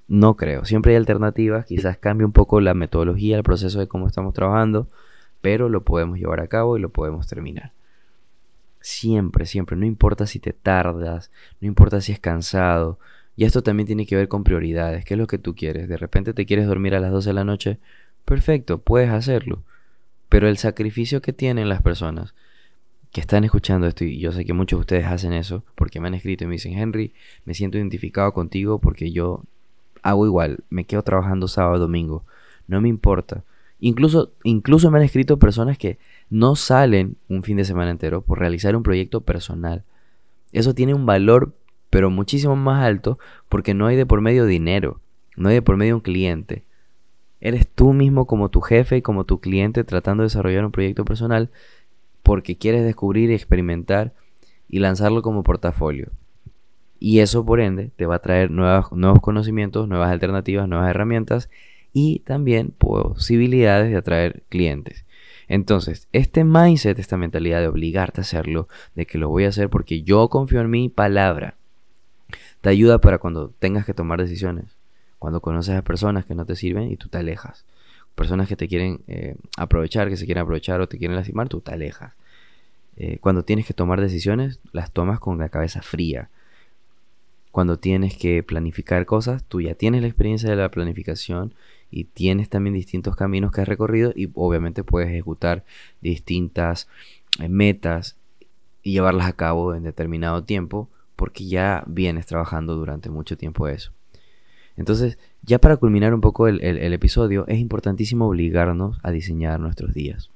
no 0.08 0.36
creo. 0.36 0.66
Siempre 0.66 0.94
hay 0.94 0.98
alternativas, 0.98 1.66
quizás 1.66 1.98
cambie 1.98 2.26
un 2.26 2.32
poco 2.32 2.62
la 2.62 2.74
metodología, 2.74 3.38
el 3.38 3.44
proceso 3.44 3.80
de 3.80 3.88
cómo 3.88 4.08
estamos 4.08 4.34
trabajando, 4.34 4.88
pero 5.42 5.70
lo 5.70 5.84
podemos 5.84 6.18
llevar 6.18 6.40
a 6.40 6.48
cabo 6.48 6.78
y 6.78 6.82
lo 6.82 6.90
podemos 6.90 7.28
terminar. 7.28 7.72
Siempre, 8.86 9.48
siempre, 9.48 9.76
no 9.76 9.88
importa 9.88 10.28
si 10.28 10.38
te 10.38 10.54
tardas, 10.54 11.32
no 11.60 11.68
importa 11.68 12.02
si 12.02 12.12
es 12.12 12.20
cansado. 12.20 13.00
Y 13.36 13.46
esto 13.46 13.64
también 13.64 13.88
tiene 13.88 14.06
que 14.06 14.16
ver 14.16 14.28
con 14.28 14.44
prioridades. 14.44 15.04
¿Qué 15.04 15.16
es 15.16 15.18
lo 15.18 15.26
que 15.26 15.40
tú 15.40 15.56
quieres? 15.56 15.90
De 15.90 15.98
repente 15.98 16.36
te 16.36 16.46
quieres 16.46 16.68
dormir 16.68 16.94
a 16.94 17.00
las 17.00 17.12
12 17.12 17.32
de 17.32 17.34
la 17.34 17.44
noche. 17.44 17.80
Perfecto, 18.26 18.78
puedes 18.78 19.10
hacerlo. 19.10 19.64
Pero 20.30 20.48
el 20.48 20.60
sacrificio 20.60 21.20
que 21.20 21.34
tienen 21.34 21.68
las 21.68 21.82
personas 21.82 22.36
que 23.12 23.22
están 23.22 23.44
escuchando 23.44 23.88
esto, 23.88 24.04
y 24.06 24.20
yo 24.20 24.32
sé 24.32 24.46
que 24.46 24.54
muchos 24.54 24.78
de 24.78 24.82
ustedes 24.82 25.06
hacen 25.06 25.34
eso, 25.34 25.64
porque 25.74 26.00
me 26.00 26.08
han 26.08 26.14
escrito 26.14 26.44
y 26.44 26.48
me 26.48 26.54
dicen, 26.54 26.78
Henry, 26.78 27.12
me 27.44 27.56
siento 27.56 27.80
identificado 27.80 28.34
contigo 28.34 28.78
porque 28.78 29.12
yo 29.12 29.42
hago 30.04 30.28
igual, 30.28 30.64
me 30.70 30.86
quedo 30.86 31.02
trabajando 31.02 31.48
sábado, 31.48 31.80
domingo, 31.80 32.24
no 32.68 32.82
me 32.82 32.90
importa. 32.90 33.44
Incluso, 33.80 34.32
incluso 34.44 34.92
me 34.92 35.00
han 35.00 35.06
escrito 35.06 35.40
personas 35.40 35.80
que 35.80 35.98
no 36.30 36.56
salen 36.56 37.18
un 37.30 37.44
fin 37.44 37.58
de 37.58 37.66
semana 37.66 37.92
entero 37.92 38.22
por 38.22 38.40
realizar 38.40 38.76
un 38.76 38.84
proyecto 38.84 39.22
personal. 39.22 39.84
Eso 40.52 40.74
tiene 40.74 40.94
un 40.94 41.06
valor, 41.06 41.54
pero 41.90 42.10
muchísimo 42.10 42.56
más 42.56 42.84
alto, 42.84 43.20
porque 43.50 43.74
no 43.74 43.88
hay 43.88 43.96
de 43.96 44.06
por 44.06 44.22
medio 44.22 44.46
dinero, 44.46 45.00
no 45.36 45.50
hay 45.50 45.56
de 45.56 45.62
por 45.62 45.78
medio 45.78 45.96
un 45.96 46.02
cliente. 46.02 46.64
Eres 47.42 47.68
tú 47.68 47.94
mismo 47.94 48.26
como 48.26 48.50
tu 48.50 48.62
jefe 48.62 48.98
y 48.98 49.02
como 49.02 49.24
tu 49.24 49.40
cliente 49.40 49.84
tratando 49.84 50.24
de 50.24 50.28
desarrollar 50.28 50.66
un 50.66 50.72
proyecto 50.72 51.06
personal 51.06 51.50
porque 52.24 52.58
quieres 52.58 52.84
descubrir 52.84 53.30
y 53.30 53.36
experimentar 53.36 54.14
y 54.68 54.80
lanzarlo 54.80 55.22
como 55.22 55.44
portafolio. 55.44 56.10
Y 57.00 57.20
eso 57.20 57.46
por 57.46 57.60
ende 57.60 57.92
te 57.96 58.08
va 58.08 58.16
a 58.16 58.22
traer 58.22 58.50
nuevos 58.50 59.20
conocimientos, 59.22 59.88
nuevas 59.88 60.10
alternativas, 60.10 60.68
nuevas 60.68 60.90
herramientas 60.90 61.50
y 61.94 62.20
también 62.20 62.74
posibilidades 62.76 63.92
de 63.92 63.98
atraer 63.98 64.44
clientes. 64.50 65.06
Entonces, 65.48 66.08
este 66.12 66.44
mindset, 66.44 66.98
esta 67.00 67.18
mentalidad 67.18 67.62
de 67.62 67.68
obligarte 67.68 68.22
a 68.22 68.24
hacerlo, 68.24 68.68
de 68.96 69.06
que 69.06 69.18
lo 69.18 69.30
voy 69.30 69.46
a 69.46 69.50
hacer 69.50 69.70
porque 69.70 70.02
yo 70.02 70.30
confío 70.30 70.62
en 70.62 70.70
mi 70.70 70.90
palabra, 70.90 71.56
te 72.62 72.70
ayuda 72.70 73.00
para 73.00 73.20
cuando 73.20 73.50
tengas 73.60 73.86
que 73.86 73.94
tomar 73.94 74.20
decisiones, 74.20 74.76
cuando 75.20 75.42
conoces 75.42 75.76
a 75.76 75.84
personas 75.84 76.26
que 76.26 76.36
no 76.36 76.46
te 76.46 76.56
sirven 76.56 76.92
y 76.92 76.98
tú 76.98 77.10
te 77.10 77.18
alejas. 77.18 77.66
Personas 78.16 78.48
que 78.48 78.56
te 78.56 78.68
quieren 78.68 79.02
eh, 79.08 79.36
aprovechar, 79.58 80.10
que 80.10 80.18
se 80.18 80.26
quieren 80.26 80.42
aprovechar 80.42 80.82
o 80.82 80.88
te 80.88 80.98
quieren 80.98 81.16
lastimar, 81.16 81.50
tú 81.50 81.62
te 81.62 81.74
alejas. 81.74 82.14
Eh, 82.98 83.18
cuando 83.20 83.44
tienes 83.44 83.68
que 83.68 83.74
tomar 83.74 84.00
decisiones, 84.00 84.60
las 84.72 84.92
tomas 84.92 85.20
con 85.20 85.38
la 85.38 85.50
cabeza 85.50 85.82
fría. 85.82 86.30
Cuando 87.52 87.78
tienes 87.78 88.18
que 88.18 88.42
planificar 88.42 89.06
cosas, 89.06 89.44
tú 89.44 89.62
ya 89.62 89.76
tienes 89.76 90.02
la 90.02 90.08
experiencia 90.08 90.50
de 90.50 90.56
la 90.56 90.72
planificación 90.72 91.54
y 91.92 92.06
tienes 92.06 92.50
también 92.50 92.74
distintos 92.74 93.16
caminos 93.16 93.52
que 93.52 93.62
has 93.62 93.68
recorrido 93.68 94.12
y 94.16 94.30
obviamente 94.34 94.84
puedes 94.84 95.10
ejecutar 95.10 95.64
distintas 96.02 96.88
eh, 97.40 97.50
metas 97.50 98.18
y 98.84 98.94
llevarlas 98.94 99.28
a 99.28 99.34
cabo 99.34 99.74
en 99.76 99.84
determinado 99.84 100.44
tiempo 100.44 100.90
porque 101.16 101.48
ya 101.48 101.84
vienes 101.88 102.26
trabajando 102.26 102.76
durante 102.76 103.10
mucho 103.10 103.38
tiempo 103.38 103.68
eso. 103.68 103.92
Entonces, 104.78 105.18
ya 105.42 105.60
para 105.60 105.78
culminar 105.78 106.14
un 106.14 106.22
poco 106.22 106.48
el, 106.48 106.62
episodio, 106.94 107.46
es 107.48 107.60
importantísimo 107.60 108.28
obligarnos 108.28 109.00
a 109.04 109.12
diseñar 109.12 109.60
nuestros 109.60 109.94
días. 109.94 110.30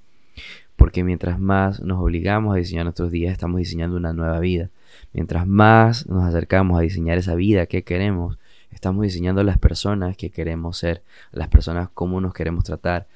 Porque 0.77 1.03
mientras 1.03 1.39
más 1.39 1.81
nos 1.81 1.99
obligamos 1.99 2.55
a 2.55 2.57
diseñar 2.57 2.85
nuestros 2.85 3.11
días, 3.11 3.33
estamos 3.33 3.59
diseñando 3.59 3.97
una 3.97 4.13
nueva 4.13 4.39
vida. 4.39 4.69
Mientras 5.11 5.45
más 5.45 6.07
nos 6.07 6.23
acercamos 6.23 6.79
a 6.79 6.81
diseñar 6.81 7.17
esa 7.17 7.35
vida 7.35 7.65
que 7.65 7.83
queremos, 7.83 8.38
estamos 8.71 9.03
diseñando 9.03 9.43
las 9.43 9.57
personas 9.57 10.15
que 10.17 10.29
queremos 10.29 10.77
ser, 10.77 11.03
las 11.31 11.47
personas 11.47 11.89
cómo 11.93 12.21
nos 12.21 12.33
queremos 12.33 12.63
tratar. 12.63 13.07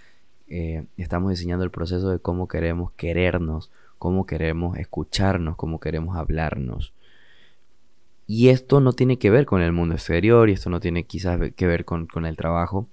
Eh, 0.48 0.86
estamos 0.98 1.32
diseñando 1.32 1.64
el 1.64 1.72
proceso 1.72 2.10
de 2.10 2.20
cómo 2.20 2.48
queremos 2.48 2.92
querernos, 2.94 3.72
cómo 3.98 4.26
queremos 4.26 4.78
escucharnos, 4.78 5.56
cómo 5.56 5.80
queremos 5.80 6.18
hablarnos. 6.18 6.94
Y 8.28 8.50
esto 8.50 8.80
no 8.80 8.94
tiene 8.94 9.18
que 9.18 9.30
ver 9.30 9.46
con 9.46 9.62
el 9.62 9.74
mundo 9.74 9.96
exterior 9.96 10.50
y 10.50 10.54
esto 10.54 10.70
no 10.70 10.80
tiene 10.80 11.06
quizás 11.06 11.40
que 11.56 11.68
ver 11.68 11.86
con, 11.86 12.08
el 12.26 12.38
trabajo 12.38 12.88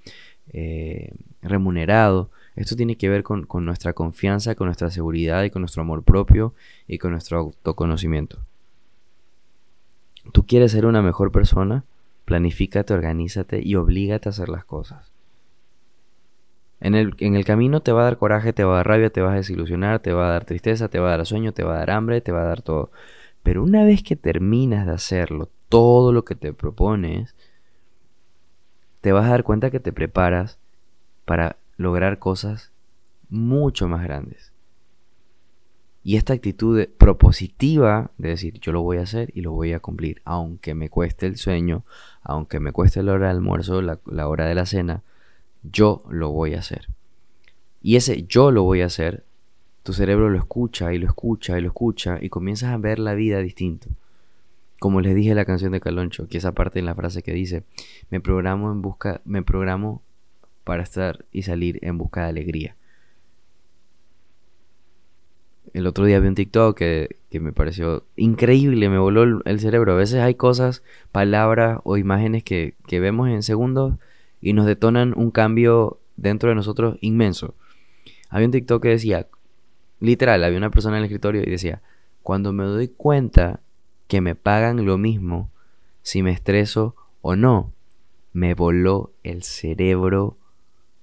eh, 0.53 1.13
remunerado. 1.43 2.31
Esto 2.57 2.77
tiene 2.77 2.97
que 2.97 3.09
ver 3.09 3.23
con, 3.23 3.47
con 3.47 3.65
nuestra 3.65 3.93
confianza, 3.93 4.55
con 4.55 4.67
nuestra 4.67 4.91
seguridad 4.91 5.45
y 5.45 5.51
con 5.51 5.63
nuestro 5.63 5.83
amor 5.83 6.03
propio 6.03 6.55
y 6.89 6.99
con 6.99 7.13
nuestro 7.13 7.39
autoconocimiento. 7.39 8.39
Tú 10.33 10.47
quieres 10.47 10.73
ser 10.73 10.87
una 10.87 11.03
mejor 11.03 11.33
persona, 11.33 11.85
planifícate, 12.31 12.95
organízate 12.95 13.61
y 13.61 13.75
oblígate 13.75 14.29
a 14.29 14.31
hacer 14.31 14.49
las 14.51 14.65
cosas. 14.65 15.11
En 16.79 16.95
el, 16.95 17.17
en 17.19 17.35
el, 17.35 17.45
camino 17.45 17.83
te 17.83 17.91
va 17.91 18.03
a 18.03 18.05
dar 18.05 18.19
coraje, 18.19 18.53
te 18.53 18.63
va 18.63 18.75
a 18.75 18.77
dar 18.77 18.87
rabia, 18.87 19.11
te 19.11 19.21
vas 19.21 19.33
a 19.33 19.39
desilusionar, 19.39 19.99
te 19.99 20.13
va 20.13 20.29
a 20.29 20.31
dar 20.31 20.45
tristeza, 20.45 20.87
te 20.87 21.01
va 21.01 21.09
a 21.09 21.17
dar 21.17 21.27
sueño, 21.27 21.53
te 21.53 21.65
va 21.65 21.75
a 21.75 21.79
dar 21.79 21.91
hambre, 21.91 22.21
te 22.21 22.31
va 22.31 22.43
a 22.43 22.45
dar 22.45 22.63
todo. 22.63 22.93
Pero 23.43 23.65
una 23.65 23.85
vez 23.85 24.05
que 24.05 24.15
terminas 24.15 24.87
de 24.87 24.93
hacerlo, 24.93 25.49
todo 25.69 26.13
lo 26.13 26.25
que 26.25 26.37
te 26.37 26.53
propones, 26.53 27.35
te 29.01 29.11
vas 29.11 29.27
a 29.27 29.31
dar 29.31 29.43
cuenta 29.43 29.73
que 29.73 29.81
te 29.81 29.93
preparas 29.93 30.61
para 31.25 31.57
lograr 31.79 32.21
cosas 32.21 32.71
mucho 33.29 33.89
más 33.89 34.05
grandes. 34.05 34.53
Y 36.03 36.17
esta 36.17 36.33
actitud 36.33 36.87
propositiva 36.97 38.11
de 38.17 38.31
decir 38.31 38.59
yo 38.61 38.73
lo 38.73 38.83
voy 38.83 38.99
a 38.99 39.03
hacer 39.03 39.31
y 39.35 39.43
lo 39.43 39.53
voy 39.53 39.73
a 39.73 39.81
cumplir, 39.81 40.23
aunque 40.25 40.75
me 40.75 40.89
cueste 40.89 41.27
el 41.27 41.37
sueño, 41.37 41.85
aunque 42.23 42.59
me 42.59 42.73
cueste 42.73 43.03
la 43.03 43.13
hora 43.13 43.29
del 43.29 43.37
almuerzo, 43.37 43.83
la, 43.83 43.99
hora 44.29 44.47
de 44.47 44.55
la 44.55 44.67
cena, 44.67 45.03
yo 45.63 46.03
lo 46.09 46.31
voy 46.31 46.55
a 46.55 46.61
hacer. 46.61 46.89
Y 47.83 47.97
ese 47.97 48.25
yo 48.25 48.51
lo 48.51 48.63
voy 48.63 48.81
a 48.81 48.87
hacer 48.87 49.25
tu 49.83 49.93
cerebro 49.95 50.29
lo 50.29 50.39
escucha 50.39 50.93
y 50.93 50.99
lo 50.99 51.07
escucha 51.07 51.59
y 51.59 51.63
lo 51.63 51.69
escucha 51.69 52.19
y 52.21 52.29
comienzas 52.29 52.71
a 52.71 52.77
ver 52.77 52.99
la 52.99 53.15
vida 53.15 53.39
distinto. 53.39 53.89
Como 54.79 55.01
les 55.01 55.15
dije 55.15 55.31
en 55.31 55.37
la 55.37 55.45
canción 55.45 55.73
de 55.73 55.81
Caloncho, 55.81 56.29
que 56.29 56.39
esa 56.39 56.53
parte 56.53 56.79
en 56.79 56.87
la 56.87 56.95
frase 56.95 57.23
que 57.23 57.33
dice, 57.33 57.65
me 58.11 58.21
programo 58.21 58.71
en 58.73 58.83
busca, 58.83 59.21
me 59.25 59.43
programo 59.43 60.03
para 60.65 60.83
estar 60.83 61.25
y 61.33 61.43
salir 61.43 61.79
en 61.83 61.99
busca 61.99 62.23
de 62.23 62.29
alegría. 62.29 62.77
El 65.73 65.87
otro 65.87 66.05
día 66.05 66.21
vi 66.21 66.29
un 66.29 66.35
TikTok 66.35 66.77
que, 66.77 67.17
me 67.33 67.53
pareció 67.53 68.05
increíble, 68.17 68.89
me 68.89 68.99
voló 68.99 69.43
el, 69.45 69.61
cerebro. 69.61 69.93
A 69.93 69.97
veces 69.97 70.21
hay 70.21 70.35
cosas, 70.35 70.83
palabras 71.13 71.81
o 71.85 71.97
imágenes 71.97 72.43
que, 72.43 72.75
que 72.87 73.01
vemos 73.01 73.29
en 73.29 73.43
segundos 73.43 73.95
y 74.41 74.53
nos 74.53 74.67
detonan 74.67 75.15
un 75.17 75.31
cambio 75.31 76.01
dentro 76.17 76.49
de 76.49 76.57
nosotros 76.57 76.97
inmenso. 77.01 77.55
Había 78.29 78.47
un 78.47 78.53
TikTok 78.53 78.83
que 78.83 78.89
decía, 78.91 79.29
Literal, 80.01 80.43
había 80.43 80.59
una 80.59 80.71
persona 80.71 80.97
en 80.97 81.01
el 81.01 81.05
escritorio 81.05 81.43
y 81.43 81.51
decía, 81.51 81.83
cuando 82.23 82.53
me 82.53 82.65
doy 82.65 82.89
cuenta 82.89 83.61
que 84.09 84.23
me 84.23 84.35
pagan 84.35 84.85
lo 84.87 84.97
mismo 84.97 85.51
si 86.03 86.23
me 86.23 86.33
estreso 86.33 86.97
o 87.21 87.37
no, 87.37 87.75
me 88.33 88.55
voló 88.55 89.13
el 89.23 89.43
cerebro 89.43 90.39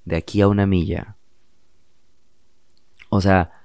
de 0.04 0.18
aquí 0.18 0.42
a 0.42 0.48
una 0.48 0.66
milla. 0.66 1.16
O 3.10 3.22
sea, 3.22 3.57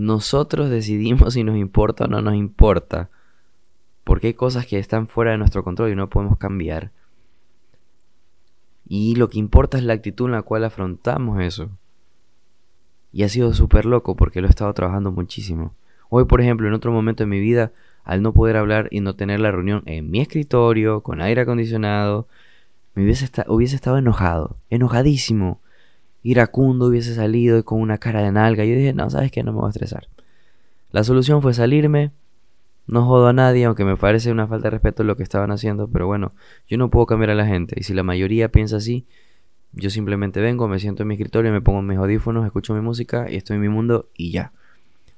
nosotros 0.00 0.70
decidimos 0.70 1.34
si 1.34 1.44
nos 1.44 1.58
importa 1.58 2.04
o 2.04 2.08
no 2.08 2.22
nos 2.22 2.34
importa, 2.34 3.10
porque 4.02 4.28
hay 4.28 4.34
cosas 4.34 4.64
que 4.64 4.78
están 4.78 5.08
fuera 5.08 5.32
de 5.32 5.36
nuestro 5.36 5.62
control 5.62 5.92
y 5.92 5.94
no 5.94 6.08
podemos 6.08 6.38
cambiar. 6.38 6.90
Y 8.88 9.16
lo 9.16 9.28
que 9.28 9.38
importa 9.38 9.76
es 9.76 9.84
la 9.84 9.92
actitud 9.92 10.24
en 10.24 10.32
la 10.32 10.42
cual 10.42 10.64
afrontamos 10.64 11.42
eso. 11.42 11.68
Y 13.12 13.24
ha 13.24 13.28
sido 13.28 13.52
súper 13.52 13.84
loco 13.84 14.16
porque 14.16 14.40
lo 14.40 14.46
he 14.46 14.50
estado 14.50 14.72
trabajando 14.72 15.12
muchísimo. 15.12 15.74
Hoy, 16.08 16.24
por 16.24 16.40
ejemplo, 16.40 16.66
en 16.66 16.72
otro 16.72 16.92
momento 16.92 17.22
de 17.22 17.28
mi 17.28 17.38
vida, 17.38 17.70
al 18.02 18.22
no 18.22 18.32
poder 18.32 18.56
hablar 18.56 18.88
y 18.90 19.00
no 19.00 19.16
tener 19.16 19.38
la 19.40 19.50
reunión 19.50 19.82
en 19.84 20.10
mi 20.10 20.20
escritorio, 20.20 21.02
con 21.02 21.20
aire 21.20 21.42
acondicionado, 21.42 22.26
me 22.94 23.04
hubiese, 23.04 23.28
hubiese 23.48 23.76
estado 23.76 23.98
enojado, 23.98 24.56
enojadísimo. 24.70 25.60
Iracundo 26.22 26.86
hubiese 26.86 27.14
salido 27.14 27.64
con 27.64 27.80
una 27.80 27.98
cara 27.98 28.22
de 28.22 28.32
nalga. 28.32 28.64
Yo 28.64 28.74
dije, 28.74 28.92
no, 28.92 29.08
sabes 29.10 29.30
que 29.30 29.42
no 29.42 29.52
me 29.52 29.60
voy 29.60 29.68
a 29.68 29.70
estresar. 29.70 30.08
La 30.92 31.04
solución 31.04 31.42
fue 31.42 31.54
salirme. 31.54 32.12
No 32.86 33.04
jodo 33.06 33.28
a 33.28 33.32
nadie, 33.32 33.64
aunque 33.64 33.84
me 33.84 33.96
parece 33.96 34.32
una 34.32 34.48
falta 34.48 34.64
de 34.64 34.70
respeto 34.70 35.04
lo 35.04 35.16
que 35.16 35.22
estaban 35.22 35.52
haciendo, 35.52 35.88
pero 35.88 36.06
bueno, 36.06 36.32
yo 36.66 36.76
no 36.76 36.90
puedo 36.90 37.06
cambiar 37.06 37.30
a 37.30 37.34
la 37.36 37.46
gente. 37.46 37.76
Y 37.78 37.84
si 37.84 37.94
la 37.94 38.02
mayoría 38.02 38.50
piensa 38.50 38.78
así, 38.78 39.06
yo 39.72 39.90
simplemente 39.90 40.40
vengo, 40.40 40.66
me 40.66 40.80
siento 40.80 41.02
en 41.02 41.08
mi 41.08 41.14
escritorio, 41.14 41.52
me 41.52 41.60
pongo 41.60 41.82
mis 41.82 41.98
audífonos, 41.98 42.44
escucho 42.44 42.74
mi 42.74 42.80
música 42.80 43.30
y 43.30 43.36
estoy 43.36 43.56
en 43.56 43.62
mi 43.62 43.68
mundo 43.68 44.08
y 44.16 44.32
ya. 44.32 44.52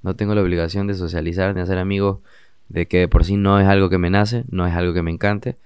No 0.03 0.15
tengo 0.17 0.35
la 0.35 0.43
obligación 0.43 0.87
de 0.87 0.95
socializar, 0.95 1.55
de 1.55 1.62
hacer 1.62 1.79
amigos, 1.79 2.19
de 2.69 2.87
que 2.87 3.09
por 3.09 3.25
sí 3.25 3.37
no 3.37 3.59
es 3.59 3.67
algo 3.67 3.88
que 3.88 3.99
me 3.99 4.11
nace, 4.11 4.45
no 4.51 4.67
es 4.67 4.75
algo 4.75 4.93
que 4.93 5.03
me 5.03 5.11
encante. 5.11 5.57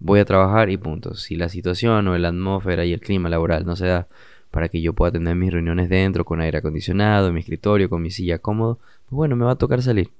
Voy 0.00 0.18
a 0.18 0.24
trabajar 0.24 0.70
y 0.70 0.76
punto. 0.76 1.14
Si 1.14 1.36
la 1.36 1.48
situación 1.48 2.08
o 2.08 2.18
la 2.18 2.28
atmósfera 2.28 2.84
y 2.84 2.92
el 2.92 3.00
clima 3.00 3.28
laboral 3.28 3.64
no 3.64 3.76
se 3.76 3.86
da 3.86 4.08
para 4.54 4.68
que 4.68 4.80
yo 4.80 4.92
pueda 4.92 5.10
tener 5.10 5.34
mis 5.34 5.52
reuniones 5.52 5.88
dentro, 5.88 6.24
con 6.24 6.40
aire 6.40 6.58
acondicionado, 6.58 7.26
en 7.26 7.34
mi 7.34 7.40
escritorio, 7.40 7.90
con 7.90 8.00
mi 8.00 8.12
silla 8.12 8.38
cómodo, 8.38 8.78
pues 9.06 9.10
bueno, 9.16 9.34
me 9.34 9.44
va 9.44 9.50
a 9.50 9.58
tocar 9.58 9.82
salir. 9.82 10.10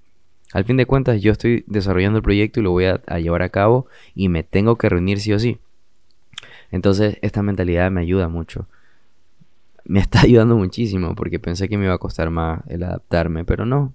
Al 0.53 0.65
fin 0.65 0.77
de 0.77 0.87
cuentas, 0.87 1.23
yo 1.23 1.31
estoy 1.31 1.63
desarrollando 1.69 2.17
el 2.17 2.25
proyecto 2.25 2.59
y 2.59 2.65
lo 2.65 2.73
voy 2.73 2.87
a, 2.87 3.01
a 3.07 3.21
llevar 3.21 3.43
a 3.43 3.51
cabo 3.51 3.87
y 4.13 4.29
me 4.29 4.43
tengo 4.43 4.75
que 4.75 4.89
reunir 4.89 5.21
sí 5.21 5.33
o 5.33 5.39
sí. 5.39 5.61
Entonces 6.73 7.17
esta 7.23 7.45
mentalidad 7.45 7.93
me 7.93 8.01
ayuda 8.01 8.27
mucho. 8.27 8.67
Me 9.85 10.01
está 10.01 10.23
ayudando 10.23 10.57
muchísimo 10.57 11.15
porque 11.15 11.39
pensé 11.39 11.69
que 11.69 11.79
me 11.79 11.85
iba 11.85 11.95
a 11.95 11.99
costar 11.99 12.31
más 12.31 12.63
el 12.67 12.83
adaptarme, 12.83 13.45
pero 13.45 13.65
no. 13.65 13.93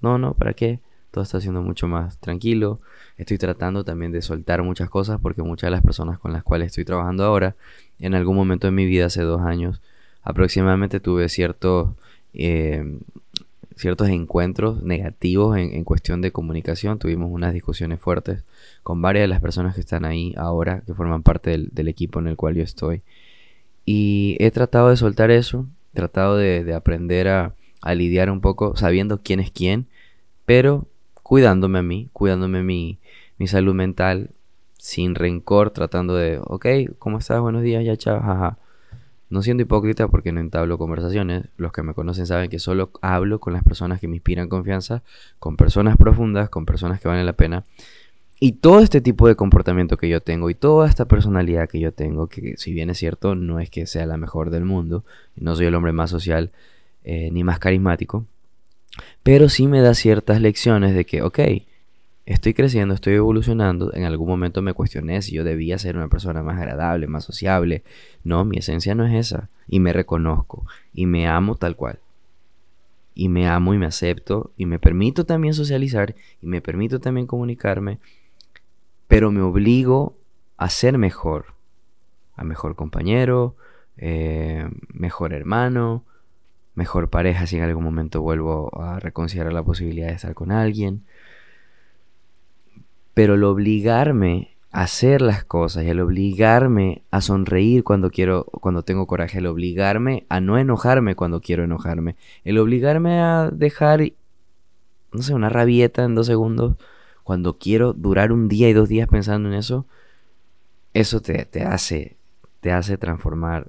No, 0.00 0.16
no, 0.16 0.32
¿para 0.32 0.54
qué? 0.54 0.80
Todo 1.10 1.22
está 1.22 1.38
siendo 1.38 1.60
mucho 1.60 1.86
más 1.86 2.16
tranquilo. 2.16 2.80
Estoy 3.18 3.36
tratando 3.36 3.84
también 3.84 4.10
de 4.10 4.22
soltar 4.22 4.62
muchas 4.62 4.88
cosas 4.88 5.20
porque 5.20 5.42
muchas 5.42 5.68
de 5.68 5.72
las 5.72 5.82
personas 5.82 6.18
con 6.18 6.32
las 6.32 6.42
cuales 6.42 6.68
estoy 6.68 6.86
trabajando 6.86 7.24
ahora, 7.24 7.56
en 8.00 8.14
algún 8.14 8.36
momento 8.36 8.66
de 8.66 8.72
mi 8.72 8.86
vida, 8.86 9.06
hace 9.06 9.22
dos 9.22 9.42
años, 9.42 9.80
aproximadamente 10.22 11.00
tuve 11.00 11.28
ciertos, 11.28 11.90
eh, 12.34 12.98
ciertos 13.76 14.08
encuentros 14.08 14.82
negativos 14.82 15.56
en, 15.56 15.84
cuestión 15.84 16.20
de 16.20 16.32
comunicación. 16.32 16.98
Tuvimos 16.98 17.30
unas 17.30 17.52
discusiones 17.52 18.00
fuertes 18.00 18.42
con 18.82 19.00
varias 19.02 19.24
de 19.24 19.28
las 19.28 19.40
personas 19.40 19.74
que 19.74 19.80
están 19.80 20.04
ahí 20.04 20.34
ahora, 20.36 20.82
que 20.86 20.94
forman 20.94 21.22
parte 21.22 21.50
del, 21.50 21.88
equipo 21.88 22.18
en 22.20 22.28
el 22.28 22.36
cual 22.36 22.54
yo 22.54 22.62
estoy. 22.62 23.02
Y 23.84 24.36
he 24.40 24.50
tratado 24.50 24.90
de 24.90 24.96
soltar 24.96 25.30
eso, 25.30 25.66
tratado 25.94 26.36
de, 26.36 26.74
aprender 26.74 27.28
a, 27.28 27.54
lidiar 27.94 28.30
un 28.30 28.40
poco 28.40 28.76
sabiendo 28.76 29.22
quién 29.22 29.40
es 29.40 29.50
quién, 29.50 29.86
pero 30.44 30.86
cuidándome 31.22 31.78
a 31.78 31.82
mí, 31.82 32.10
cuidándome 32.12 32.62
mi, 32.62 32.98
mi 33.38 33.46
salud 33.46 33.74
mental, 33.74 34.30
sin 34.80 35.14
rencor, 35.14 35.70
tratando 35.70 36.16
de, 36.16 36.40
ok, 36.42 36.66
¿cómo 36.98 37.18
estás? 37.18 37.38
Buenos 37.40 37.62
días, 37.62 37.84
ya 37.84 37.96
chao, 37.96 38.18
jaja. 38.18 38.58
No 39.28 39.42
siendo 39.42 39.62
hipócrita 39.62 40.08
porque 40.08 40.32
no 40.32 40.40
entablo 40.40 40.78
conversaciones, 40.78 41.44
los 41.58 41.70
que 41.70 41.82
me 41.82 41.92
conocen 41.92 42.26
saben 42.26 42.48
que 42.48 42.58
solo 42.58 42.90
hablo 43.02 43.40
con 43.40 43.52
las 43.52 43.62
personas 43.62 44.00
que 44.00 44.08
me 44.08 44.16
inspiran 44.16 44.48
confianza, 44.48 45.02
con 45.38 45.56
personas 45.56 45.98
profundas, 45.98 46.48
con 46.48 46.64
personas 46.64 46.98
que 46.98 47.08
valen 47.08 47.26
la 47.26 47.34
pena. 47.34 47.64
Y 48.40 48.52
todo 48.52 48.80
este 48.80 49.02
tipo 49.02 49.28
de 49.28 49.36
comportamiento 49.36 49.98
que 49.98 50.08
yo 50.08 50.22
tengo 50.22 50.48
y 50.48 50.54
toda 50.54 50.88
esta 50.88 51.04
personalidad 51.04 51.68
que 51.68 51.78
yo 51.78 51.92
tengo, 51.92 52.28
que 52.28 52.54
si 52.56 52.72
bien 52.72 52.88
es 52.88 52.96
cierto, 52.96 53.34
no 53.34 53.60
es 53.60 53.68
que 53.68 53.86
sea 53.86 54.06
la 54.06 54.16
mejor 54.16 54.48
del 54.48 54.64
mundo, 54.64 55.04
no 55.36 55.54
soy 55.54 55.66
el 55.66 55.74
hombre 55.74 55.92
más 55.92 56.08
social 56.08 56.52
eh, 57.04 57.30
ni 57.30 57.44
más 57.44 57.58
carismático, 57.58 58.24
pero 59.22 59.50
sí 59.50 59.66
me 59.66 59.82
da 59.82 59.92
ciertas 59.92 60.40
lecciones 60.40 60.94
de 60.94 61.04
que, 61.04 61.20
ok, 61.20 61.38
estoy 62.32 62.54
creciendo, 62.54 62.94
estoy 62.94 63.14
evolucionando, 63.14 63.92
en 63.92 64.04
algún 64.04 64.28
momento 64.28 64.62
me 64.62 64.72
cuestioné 64.72 65.20
si 65.20 65.32
yo 65.32 65.42
debía 65.42 65.78
ser 65.78 65.96
una 65.96 66.08
persona 66.08 66.42
más 66.42 66.58
agradable, 66.58 67.08
más 67.08 67.24
sociable. 67.24 67.82
No, 68.22 68.44
mi 68.44 68.58
esencia 68.58 68.94
no 68.94 69.04
es 69.04 69.14
esa, 69.14 69.48
y 69.66 69.80
me 69.80 69.92
reconozco, 69.92 70.64
y 70.94 71.06
me 71.06 71.26
amo 71.26 71.56
tal 71.56 71.74
cual. 71.74 71.98
Y 73.14 73.28
me 73.28 73.48
amo 73.48 73.74
y 73.74 73.78
me 73.78 73.86
acepto, 73.86 74.52
y 74.56 74.66
me 74.66 74.78
permito 74.78 75.26
también 75.26 75.54
socializar, 75.54 76.14
y 76.40 76.46
me 76.46 76.60
permito 76.60 77.00
también 77.00 77.26
comunicarme, 77.26 77.98
pero 79.08 79.32
me 79.32 79.40
obligo 79.40 80.16
a 80.56 80.70
ser 80.70 80.98
mejor, 80.98 81.46
a 82.36 82.44
mejor 82.44 82.76
compañero, 82.76 83.56
eh, 83.96 84.68
mejor 84.92 85.32
hermano, 85.32 86.04
mejor 86.76 87.10
pareja 87.10 87.46
si 87.48 87.56
en 87.56 87.64
algún 87.64 87.82
momento 87.82 88.22
vuelvo 88.22 88.70
a 88.80 89.00
reconsiderar 89.00 89.52
la 89.52 89.64
posibilidad 89.64 90.06
de 90.06 90.14
estar 90.14 90.34
con 90.34 90.52
alguien. 90.52 91.02
Pero 93.14 93.34
el 93.34 93.44
obligarme 93.44 94.56
hacer 94.70 95.20
las 95.20 95.44
cosas 95.44 95.84
y 95.84 95.88
el 95.88 96.00
obligarme 96.00 97.02
a 97.10 97.20
sonreír 97.20 97.82
cuando 97.82 98.10
quiero, 98.10 98.44
cuando 98.44 98.82
tengo 98.82 99.06
coraje, 99.06 99.38
el 99.38 99.46
obligarme 99.46 100.26
a 100.28 100.40
no 100.40 100.58
enojarme 100.58 101.16
cuando 101.16 101.40
quiero 101.40 101.64
enojarme, 101.64 102.16
el 102.44 102.58
obligarme 102.58 103.20
a 103.20 103.50
dejar, 103.50 104.00
no 105.12 105.22
sé, 105.22 105.34
una 105.34 105.48
rabieta 105.48 106.04
en 106.04 106.14
dos 106.14 106.26
segundos 106.26 106.76
cuando 107.24 107.58
quiero 107.58 107.92
durar 107.92 108.32
un 108.32 108.48
día 108.48 108.68
y 108.68 108.72
dos 108.72 108.88
días 108.88 109.08
pensando 109.08 109.48
en 109.48 109.54
eso, 109.54 109.86
eso 110.94 111.20
te, 111.20 111.44
te 111.44 111.62
hace, 111.62 112.16
te 112.60 112.72
hace 112.72 112.96
transformar 112.96 113.68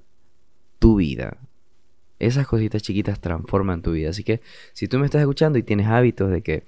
tu 0.80 0.96
vida. 0.96 1.38
Esas 2.20 2.46
cositas 2.46 2.84
chiquitas 2.84 3.20
transforman 3.20 3.82
tu 3.82 3.94
vida. 3.94 4.12
Así 4.12 4.24
que 4.24 4.42
si 4.74 4.88
tú 4.88 5.00
me 5.00 5.06
estás 5.06 5.22
escuchando 5.22 5.58
y 5.58 5.64
tienes 5.64 5.88
hábitos 5.88 6.30
de 6.30 6.44
que 6.44 6.66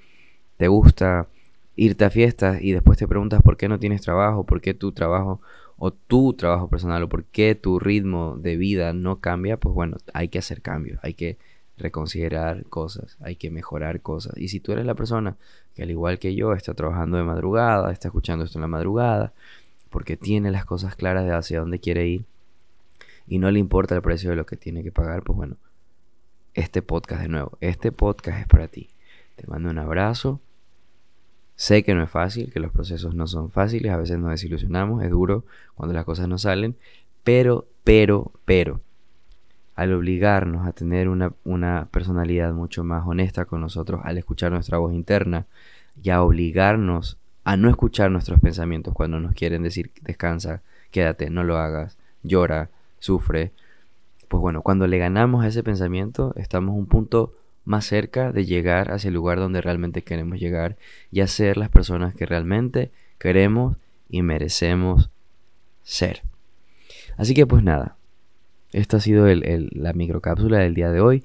te 0.58 0.68
gusta 0.68 1.28
irte 1.76 2.06
a 2.06 2.10
fiestas 2.10 2.62
y 2.62 2.72
después 2.72 2.98
te 2.98 3.08
preguntas 3.08 3.42
por 3.42 3.58
qué 3.58 3.68
no 3.68 3.80
tienes 3.80 4.02
trabajo, 4.02 4.46
por 4.46 4.62
qué 4.62 4.74
tu 4.74 4.92
trabajo 4.92 5.42
o 5.78 5.92
tu 5.92 6.34
trabajo 6.34 6.70
personal 6.70 7.04
o 7.04 7.10
por 7.10 7.26
qué 7.26 7.56
tu 7.56 7.80
ritmo 7.80 8.38
de 8.38 8.58
vida 8.58 8.94
no 8.94 9.20
cambia, 9.20 9.58
pues 9.58 9.74
bueno, 9.74 9.98
hay 10.14 10.28
que 10.28 10.40
hacer 10.40 10.62
cambios, 10.62 11.00
hay 11.04 11.14
que 11.14 11.38
reconsiderar 11.78 12.66
cosas, 12.66 13.18
hay 13.22 13.36
que 13.36 13.50
mejorar 13.50 14.02
cosas. 14.02 14.38
Y 14.38 14.50
si 14.50 14.60
tú 14.60 14.72
eres 14.72 14.86
la 14.86 14.96
persona 14.96 15.36
que 15.76 15.84
al 15.84 15.92
igual 15.92 16.20
que 16.20 16.36
yo 16.36 16.54
está 16.54 16.74
trabajando 16.74 17.18
de 17.18 17.24
madrugada, 17.24 17.92
está 17.92 18.10
escuchando 18.10 18.46
esto 18.46 18.60
en 18.60 18.62
la 18.62 18.68
madrugada, 18.68 19.34
porque 19.90 20.16
tiene 20.16 20.52
las 20.52 20.66
cosas 20.66 20.96
claras 20.96 21.26
de 21.26 21.34
hacia 21.34 21.60
dónde 21.60 21.80
quiere 21.80 22.08
ir 22.08 22.26
y 23.28 23.40
no 23.40 23.50
le 23.52 23.60
importa 23.60 23.96
el 23.96 24.02
precio 24.02 24.30
de 24.30 24.36
lo 24.36 24.46
que 24.46 24.58
tiene 24.58 24.84
que 24.84 24.92
pagar, 24.92 25.24
pues 25.24 25.38
bueno, 25.38 25.58
este 26.54 26.82
podcast 26.82 27.22
de 27.22 27.30
nuevo, 27.30 27.58
este 27.62 27.92
podcast 27.92 28.42
es 28.42 28.48
para 28.48 28.68
ti. 28.68 28.90
Te 29.36 29.48
mando 29.48 29.70
un 29.70 29.80
abrazo 29.80 30.40
Sé 31.56 31.84
que 31.84 31.94
no 31.94 32.04
es 32.04 32.10
fácil, 32.10 32.52
que 32.52 32.60
los 32.60 32.72
procesos 32.72 33.14
no 33.16 33.28
son 33.28 33.52
fáciles, 33.52 33.92
a 33.92 33.98
veces 33.98 34.18
nos 34.18 34.32
desilusionamos, 34.32 35.04
es 35.04 35.10
duro 35.10 35.46
cuando 35.76 35.94
las 35.94 36.06
cosas 36.06 36.28
no 36.28 36.38
salen, 36.38 36.76
pero, 37.24 37.68
pero, 37.84 38.32
pero, 38.46 38.82
al 39.76 39.94
obligarnos 39.94 40.68
a 40.68 40.72
tener 40.74 41.10
una, 41.10 41.34
una 41.44 41.88
personalidad 41.92 42.54
mucho 42.54 42.84
más 42.84 43.06
honesta 43.08 43.46
con 43.46 43.62
nosotros, 43.62 44.02
al 44.04 44.18
escuchar 44.18 44.52
nuestra 44.52 44.78
voz 44.78 44.94
interna 44.94 45.46
y 46.02 46.10
a 46.10 46.22
obligarnos 46.22 47.18
a 47.44 47.58
no 47.58 47.70
escuchar 47.70 48.10
nuestros 48.10 48.40
pensamientos 48.40 48.94
cuando 48.94 49.20
nos 49.20 49.34
quieren 49.34 49.64
decir 49.64 49.92
descansa, 50.02 50.62
quédate, 50.92 51.30
no 51.30 51.44
lo 51.44 51.58
hagas, 51.58 51.98
llora, 52.24 52.70
sufre, 53.00 53.52
pues 54.28 54.42
bueno, 54.42 54.62
cuando 54.62 54.88
le 54.88 54.98
ganamos 54.98 55.44
a 55.44 55.48
ese 55.48 55.62
pensamiento 55.64 56.34
estamos 56.38 56.76
un 56.76 56.88
punto 56.88 57.36
más 57.66 57.86
cerca 57.86 58.32
de 58.32 58.46
llegar 58.46 58.92
hacia 58.92 59.08
el 59.08 59.14
lugar 59.14 59.40
donde 59.40 59.62
realmente 59.62 60.02
queremos 60.02 60.40
llegar 60.40 60.78
y 61.12 61.22
a 61.22 61.28
ser 61.28 61.58
las 61.58 61.70
personas 61.70 62.14
que 62.14 62.26
realmente 62.26 62.92
queremos 63.18 63.78
y 64.10 64.22
merecemos 64.22 65.10
ser. 65.84 66.24
Así 67.18 67.34
que 67.34 67.46
pues 67.46 67.64
nada, 67.64 67.96
esta 68.72 68.98
ha 68.98 69.00
sido 69.00 69.28
el, 69.28 69.70
la 69.72 69.94
microcápsula 69.94 70.60
del 70.60 70.74
día 70.74 70.92
de 70.92 71.00
hoy. 71.00 71.24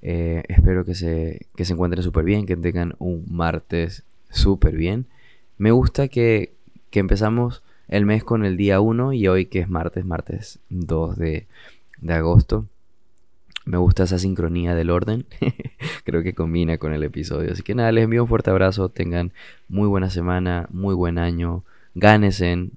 Eh, 0.00 0.42
espero 0.48 0.84
que 0.84 0.94
se, 0.94 1.46
que 1.54 1.64
se 1.64 1.74
encuentren 1.74 2.02
súper 2.02 2.24
bien, 2.24 2.46
que 2.46 2.56
tengan 2.56 2.94
un 2.98 3.24
martes 3.30 4.04
súper 4.30 4.74
bien. 4.74 5.06
Me 5.58 5.70
gusta 5.70 6.08
que, 6.08 6.52
que 6.90 7.00
empezamos 7.00 7.62
el 7.88 8.06
mes 8.06 8.24
con 8.24 8.44
el 8.44 8.56
día 8.56 8.80
1 8.80 9.12
y 9.12 9.28
hoy 9.28 9.46
que 9.46 9.60
es 9.60 9.68
martes, 9.68 10.04
martes 10.04 10.58
2 10.70 11.16
de, 11.18 11.46
de 12.00 12.14
agosto. 12.14 12.66
Me 13.64 13.78
gusta 13.78 14.04
esa 14.04 14.18
sincronía 14.18 14.74
del 14.74 14.90
orden. 14.90 15.26
Creo 16.04 16.22
que 16.22 16.34
combina 16.34 16.78
con 16.78 16.92
el 16.92 17.02
episodio. 17.02 17.52
Así 17.52 17.62
que 17.62 17.74
nada, 17.74 17.92
les 17.92 18.04
envío 18.04 18.22
un 18.22 18.28
fuerte 18.28 18.50
abrazo. 18.50 18.88
Tengan 18.88 19.32
muy 19.68 19.88
buena 19.88 20.10
semana, 20.10 20.68
muy 20.70 20.94
buen 20.94 21.18
año. 21.18 21.64
Gánesen. 21.94 22.72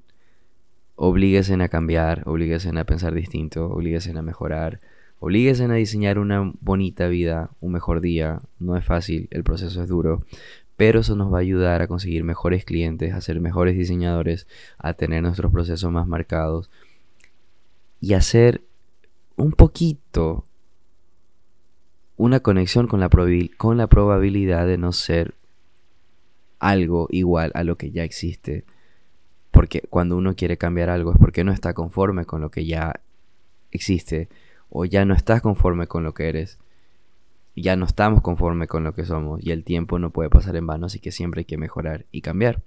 Oblíguesen 0.95 1.61
a 1.61 1.69
cambiar. 1.69 2.23
Oblíguesen 2.27 2.77
a 2.77 2.83
pensar 2.83 3.13
distinto. 3.13 3.67
Oblíguesen 3.67 4.17
a 4.17 4.21
mejorar. 4.21 4.79
Oblíguesen 5.19 5.71
a 5.71 5.75
diseñar 5.75 6.19
una 6.19 6.53
bonita 6.61 7.07
vida, 7.07 7.49
un 7.61 7.71
mejor 7.71 8.01
día. 8.01 8.41
No 8.59 8.77
es 8.77 8.85
fácil, 8.85 9.27
el 9.31 9.43
proceso 9.43 9.81
es 9.81 9.89
duro. 9.89 10.23
Pero 10.77 10.99
eso 10.99 11.15
nos 11.15 11.33
va 11.33 11.37
a 11.37 11.41
ayudar 11.41 11.81
a 11.81 11.87
conseguir 11.87 12.23
mejores 12.23 12.65
clientes, 12.65 13.13
a 13.13 13.21
ser 13.21 13.39
mejores 13.39 13.75
diseñadores, 13.75 14.45
a 14.77 14.93
tener 14.93 15.23
nuestros 15.23 15.51
procesos 15.51 15.91
más 15.91 16.05
marcados 16.05 16.69
y 18.01 18.13
a 18.13 18.21
un 19.35 19.51
poquito 19.53 20.45
una 22.17 22.39
conexión 22.39 22.87
con 22.87 22.99
la, 22.99 23.09
con 23.57 23.77
la 23.77 23.87
probabilidad 23.87 24.65
de 24.67 24.77
no 24.77 24.91
ser 24.91 25.33
algo 26.59 27.07
igual 27.11 27.51
a 27.53 27.63
lo 27.63 27.77
que 27.77 27.91
ya 27.91 28.03
existe. 28.03 28.63
Porque 29.51 29.81
cuando 29.89 30.17
uno 30.17 30.35
quiere 30.35 30.57
cambiar 30.57 30.89
algo 30.89 31.13
es 31.13 31.17
porque 31.19 31.43
no 31.43 31.51
está 31.51 31.73
conforme 31.73 32.25
con 32.25 32.41
lo 32.41 32.51
que 32.51 32.65
ya 32.65 32.99
existe. 33.71 34.29
O 34.69 34.85
ya 34.85 35.05
no 35.05 35.13
estás 35.13 35.41
conforme 35.41 35.87
con 35.87 36.03
lo 36.03 36.13
que 36.13 36.27
eres. 36.29 36.57
Ya 37.55 37.77
no 37.77 37.85
estamos 37.85 38.21
conforme 38.21 38.67
con 38.67 38.83
lo 38.83 38.93
que 38.93 39.05
somos. 39.05 39.41
Y 39.41 39.51
el 39.51 39.63
tiempo 39.63 39.99
no 39.99 40.09
puede 40.09 40.29
pasar 40.29 40.55
en 40.55 40.67
vano. 40.67 40.87
Así 40.87 40.99
que 40.99 41.11
siempre 41.11 41.41
hay 41.41 41.45
que 41.45 41.57
mejorar 41.57 42.05
y 42.11 42.21
cambiar. 42.21 42.61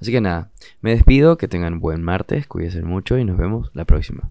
Así 0.00 0.10
que 0.10 0.20
nada, 0.20 0.50
me 0.80 0.90
despido. 0.90 1.36
Que 1.36 1.48
tengan 1.48 1.80
buen 1.80 2.02
martes. 2.02 2.46
Cuídense 2.46 2.82
mucho 2.82 3.18
y 3.18 3.24
nos 3.24 3.36
vemos 3.36 3.70
la 3.74 3.84
próxima. 3.84 4.30